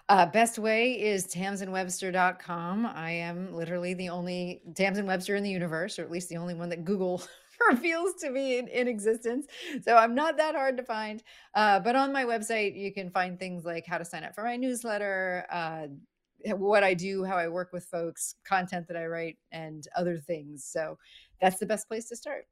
Uh, 0.08 0.26
best 0.26 0.58
way 0.58 0.94
is 0.94 1.28
tamsenwebster.com. 1.28 2.86
I 2.86 3.12
am 3.12 3.54
literally 3.54 3.94
the 3.94 4.10
only 4.10 4.62
Tamsen 4.76 5.06
Webster 5.06 5.36
in 5.36 5.44
the 5.44 5.50
universe, 5.50 6.00
or 6.00 6.04
at 6.04 6.12
least 6.12 6.30
the 6.30 6.38
only 6.38 6.54
one 6.54 6.70
that 6.70 6.86
Google 6.86 7.22
reveals 7.70 8.16
to 8.16 8.30
me 8.30 8.58
in, 8.58 8.68
in, 8.68 8.88
existence. 8.88 9.48
So 9.84 9.96
I'm 9.96 10.16
not 10.16 10.38
that 10.38 10.56
hard 10.56 10.78
to 10.78 10.84
find. 10.84 11.22
Uh, 11.54 11.80
but 11.80 11.96
on 11.96 12.14
my 12.14 12.24
website, 12.24 12.76
you 12.76 12.94
can 12.94 13.12
find 13.12 13.38
things 13.38 13.66
like 13.66 13.86
how 13.86 13.98
to 13.98 14.06
sign 14.06 14.24
up 14.24 14.34
for 14.34 14.44
my 14.44 14.56
newsletter, 14.56 15.46
uh, 15.52 15.88
what 16.56 16.84
I 16.84 16.94
do, 16.94 17.24
how 17.24 17.36
I 17.36 17.48
work 17.48 17.74
with 17.74 17.86
folks, 17.86 18.36
content 18.46 18.88
that 18.88 18.98
I 18.98 19.06
write, 19.06 19.38
and 19.52 19.86
other 19.96 20.18
things. 20.18 20.64
So 20.66 20.98
that's 21.42 21.60
the 21.60 21.66
best 21.66 21.88
place 21.88 22.08
to 22.10 22.16
start. 22.16 22.46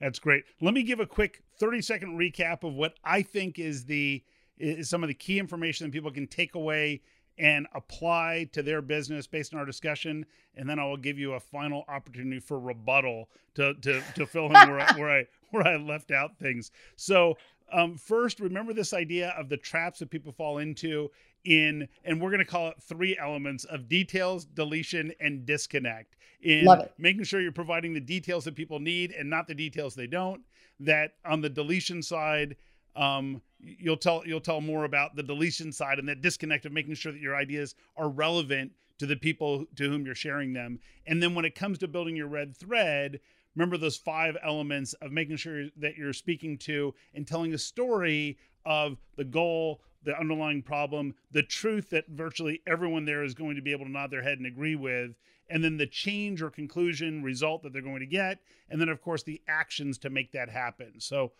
That's 0.00 0.18
great. 0.18 0.44
Let 0.60 0.74
me 0.74 0.82
give 0.82 1.00
a 1.00 1.06
quick 1.06 1.42
30 1.58 1.80
second 1.80 2.18
recap 2.18 2.64
of 2.64 2.74
what 2.74 2.94
I 3.04 3.22
think 3.22 3.58
is 3.58 3.84
the 3.84 4.22
is 4.58 4.88
some 4.88 5.02
of 5.02 5.08
the 5.08 5.14
key 5.14 5.38
information 5.38 5.86
that 5.86 5.92
people 5.92 6.10
can 6.10 6.26
take 6.26 6.54
away 6.54 7.00
and 7.38 7.66
apply 7.74 8.48
to 8.52 8.62
their 8.62 8.80
business 8.80 9.26
based 9.26 9.52
on 9.52 9.58
our 9.58 9.66
discussion. 9.66 10.24
And 10.56 10.68
then 10.68 10.78
I 10.78 10.84
will 10.84 10.96
give 10.96 11.18
you 11.18 11.32
a 11.32 11.40
final 11.40 11.84
opportunity 11.88 12.38
for 12.38 12.58
rebuttal 12.60 13.28
to 13.56 13.74
to, 13.74 14.02
to 14.14 14.26
fill 14.26 14.46
in 14.46 14.52
where, 14.52 14.80
I, 14.80 14.92
where 14.96 15.10
I 15.10 15.26
where 15.50 15.66
I 15.66 15.76
left 15.76 16.10
out 16.10 16.38
things. 16.38 16.70
So 16.96 17.36
um, 17.72 17.96
first, 17.96 18.40
remember 18.40 18.72
this 18.72 18.92
idea 18.92 19.30
of 19.38 19.48
the 19.48 19.56
traps 19.56 19.98
that 19.98 20.10
people 20.10 20.32
fall 20.32 20.58
into 20.58 21.10
in, 21.44 21.88
and 22.04 22.20
we're 22.20 22.30
going 22.30 22.38
to 22.38 22.44
call 22.44 22.68
it 22.68 22.76
three 22.80 23.16
elements 23.18 23.64
of 23.64 23.88
details, 23.88 24.44
deletion, 24.44 25.12
and 25.20 25.44
disconnect. 25.46 26.16
In 26.42 26.66
making 26.98 27.24
sure 27.24 27.40
you're 27.40 27.52
providing 27.52 27.94
the 27.94 28.00
details 28.00 28.44
that 28.44 28.54
people 28.54 28.78
need 28.78 29.12
and 29.12 29.30
not 29.30 29.46
the 29.46 29.54
details 29.54 29.94
they 29.94 30.06
don't. 30.06 30.42
That 30.78 31.14
on 31.24 31.40
the 31.40 31.48
deletion 31.48 32.02
side, 32.02 32.56
um, 32.96 33.42
you'll 33.60 33.96
tell 33.96 34.22
you'll 34.26 34.40
tell 34.40 34.60
more 34.60 34.84
about 34.84 35.16
the 35.16 35.22
deletion 35.22 35.72
side 35.72 35.98
and 35.98 36.08
that 36.08 36.20
disconnect 36.20 36.66
of 36.66 36.72
making 36.72 36.94
sure 36.94 37.12
that 37.12 37.20
your 37.20 37.36
ideas 37.36 37.74
are 37.96 38.08
relevant 38.08 38.72
to 38.98 39.06
the 39.06 39.16
people 39.16 39.66
to 39.76 39.88
whom 39.88 40.06
you're 40.06 40.14
sharing 40.14 40.52
them. 40.52 40.78
And 41.06 41.22
then 41.22 41.34
when 41.34 41.44
it 41.44 41.54
comes 41.54 41.78
to 41.78 41.88
building 41.88 42.16
your 42.16 42.28
red 42.28 42.56
thread, 42.56 43.20
remember 43.54 43.76
those 43.76 43.96
five 43.96 44.36
elements 44.42 44.92
of 44.94 45.12
making 45.12 45.36
sure 45.36 45.66
that 45.76 45.96
you're 45.96 46.12
speaking 46.12 46.58
to 46.58 46.94
and 47.14 47.26
telling 47.26 47.54
a 47.54 47.58
story 47.58 48.38
of 48.64 48.96
the 49.16 49.24
goal, 49.24 49.82
the 50.04 50.18
underlying 50.18 50.62
problem, 50.62 51.14
the 51.32 51.42
truth 51.42 51.90
that 51.90 52.08
virtually 52.08 52.62
everyone 52.66 53.04
there 53.04 53.24
is 53.24 53.34
going 53.34 53.56
to 53.56 53.62
be 53.62 53.72
able 53.72 53.84
to 53.84 53.90
nod 53.90 54.10
their 54.10 54.22
head 54.22 54.38
and 54.38 54.46
agree 54.46 54.76
with, 54.76 55.16
and 55.50 55.62
then 55.62 55.76
the 55.76 55.86
change 55.86 56.40
or 56.40 56.50
conclusion 56.50 57.22
result 57.22 57.62
that 57.62 57.72
they're 57.72 57.82
going 57.82 58.00
to 58.00 58.06
get, 58.06 58.38
and 58.70 58.80
then 58.80 58.88
of 58.88 59.02
course 59.02 59.22
the 59.22 59.40
actions 59.48 59.98
to 59.98 60.10
make 60.10 60.32
that 60.32 60.48
happen. 60.48 60.94
So, 60.98 61.32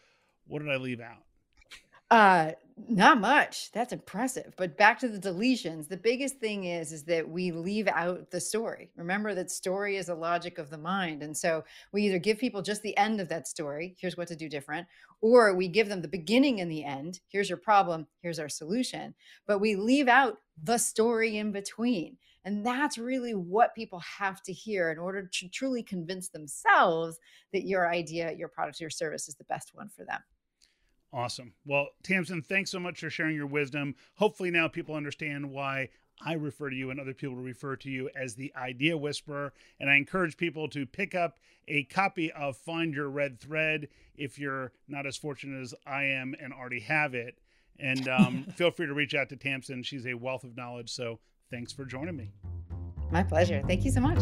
what 0.46 0.60
did 0.60 0.70
I 0.70 0.76
leave 0.76 1.00
out? 1.00 1.22
Uh, 2.14 2.52
not 2.88 3.18
much. 3.20 3.72
That's 3.72 3.92
impressive. 3.92 4.54
But 4.56 4.76
back 4.76 5.00
to 5.00 5.08
the 5.08 5.18
deletions, 5.18 5.88
the 5.88 5.96
biggest 5.96 6.36
thing 6.36 6.62
is 6.62 6.92
is 6.92 7.02
that 7.06 7.28
we 7.28 7.50
leave 7.50 7.88
out 7.88 8.30
the 8.30 8.40
story. 8.40 8.92
Remember 8.96 9.34
that 9.34 9.50
story 9.50 9.96
is 9.96 10.08
a 10.08 10.14
logic 10.14 10.58
of 10.58 10.70
the 10.70 10.78
mind. 10.78 11.24
And 11.24 11.36
so 11.36 11.64
we 11.92 12.04
either 12.04 12.20
give 12.20 12.38
people 12.38 12.62
just 12.62 12.82
the 12.82 12.96
end 12.96 13.20
of 13.20 13.28
that 13.30 13.48
story, 13.48 13.96
here's 13.98 14.16
what 14.16 14.28
to 14.28 14.36
do 14.36 14.48
different, 14.48 14.86
or 15.22 15.56
we 15.56 15.66
give 15.66 15.88
them 15.88 16.02
the 16.02 16.06
beginning 16.06 16.60
and 16.60 16.70
the 16.70 16.84
end, 16.84 17.18
here's 17.26 17.50
your 17.50 17.58
problem, 17.58 18.06
here's 18.22 18.38
our 18.38 18.48
solution. 18.48 19.12
But 19.48 19.58
we 19.58 19.74
leave 19.74 20.06
out 20.06 20.38
the 20.62 20.78
story 20.78 21.38
in 21.38 21.50
between. 21.50 22.16
And 22.44 22.64
that's 22.64 22.96
really 22.96 23.34
what 23.34 23.74
people 23.74 24.00
have 24.20 24.40
to 24.44 24.52
hear 24.52 24.92
in 24.92 24.98
order 24.98 25.28
to 25.32 25.48
truly 25.48 25.82
convince 25.82 26.28
themselves 26.28 27.18
that 27.52 27.66
your 27.66 27.90
idea, 27.90 28.34
your 28.34 28.48
product, 28.48 28.80
your 28.80 28.90
service 28.90 29.28
is 29.28 29.34
the 29.34 29.44
best 29.44 29.72
one 29.74 29.88
for 29.88 30.04
them. 30.04 30.20
Awesome. 31.14 31.52
Well, 31.64 31.90
Tamsen, 32.02 32.42
thanks 32.42 32.72
so 32.72 32.80
much 32.80 32.98
for 32.98 33.08
sharing 33.08 33.36
your 33.36 33.46
wisdom. 33.46 33.94
Hopefully, 34.16 34.50
now 34.50 34.66
people 34.66 34.96
understand 34.96 35.52
why 35.52 35.90
I 36.20 36.32
refer 36.32 36.70
to 36.70 36.76
you 36.76 36.90
and 36.90 36.98
other 36.98 37.14
people 37.14 37.36
refer 37.36 37.76
to 37.76 37.90
you 37.90 38.10
as 38.16 38.34
the 38.34 38.52
Idea 38.56 38.98
Whisperer. 38.98 39.52
And 39.78 39.88
I 39.88 39.94
encourage 39.94 40.36
people 40.36 40.68
to 40.70 40.84
pick 40.86 41.14
up 41.14 41.38
a 41.68 41.84
copy 41.84 42.32
of 42.32 42.56
Find 42.56 42.92
Your 42.92 43.08
Red 43.08 43.38
Thread 43.38 43.88
if 44.16 44.40
you're 44.40 44.72
not 44.88 45.06
as 45.06 45.16
fortunate 45.16 45.62
as 45.62 45.72
I 45.86 46.02
am 46.02 46.34
and 46.40 46.52
already 46.52 46.80
have 46.80 47.14
it. 47.14 47.38
And 47.78 48.08
um, 48.08 48.46
feel 48.56 48.72
free 48.72 48.86
to 48.86 48.94
reach 48.94 49.14
out 49.14 49.28
to 49.28 49.36
Tamsen. 49.36 49.84
She's 49.84 50.08
a 50.08 50.14
wealth 50.14 50.42
of 50.42 50.56
knowledge. 50.56 50.90
So 50.90 51.20
thanks 51.48 51.72
for 51.72 51.84
joining 51.84 52.16
me. 52.16 52.32
My 53.12 53.22
pleasure. 53.22 53.62
Thank 53.68 53.84
you 53.84 53.92
so 53.92 54.00
much. 54.00 54.18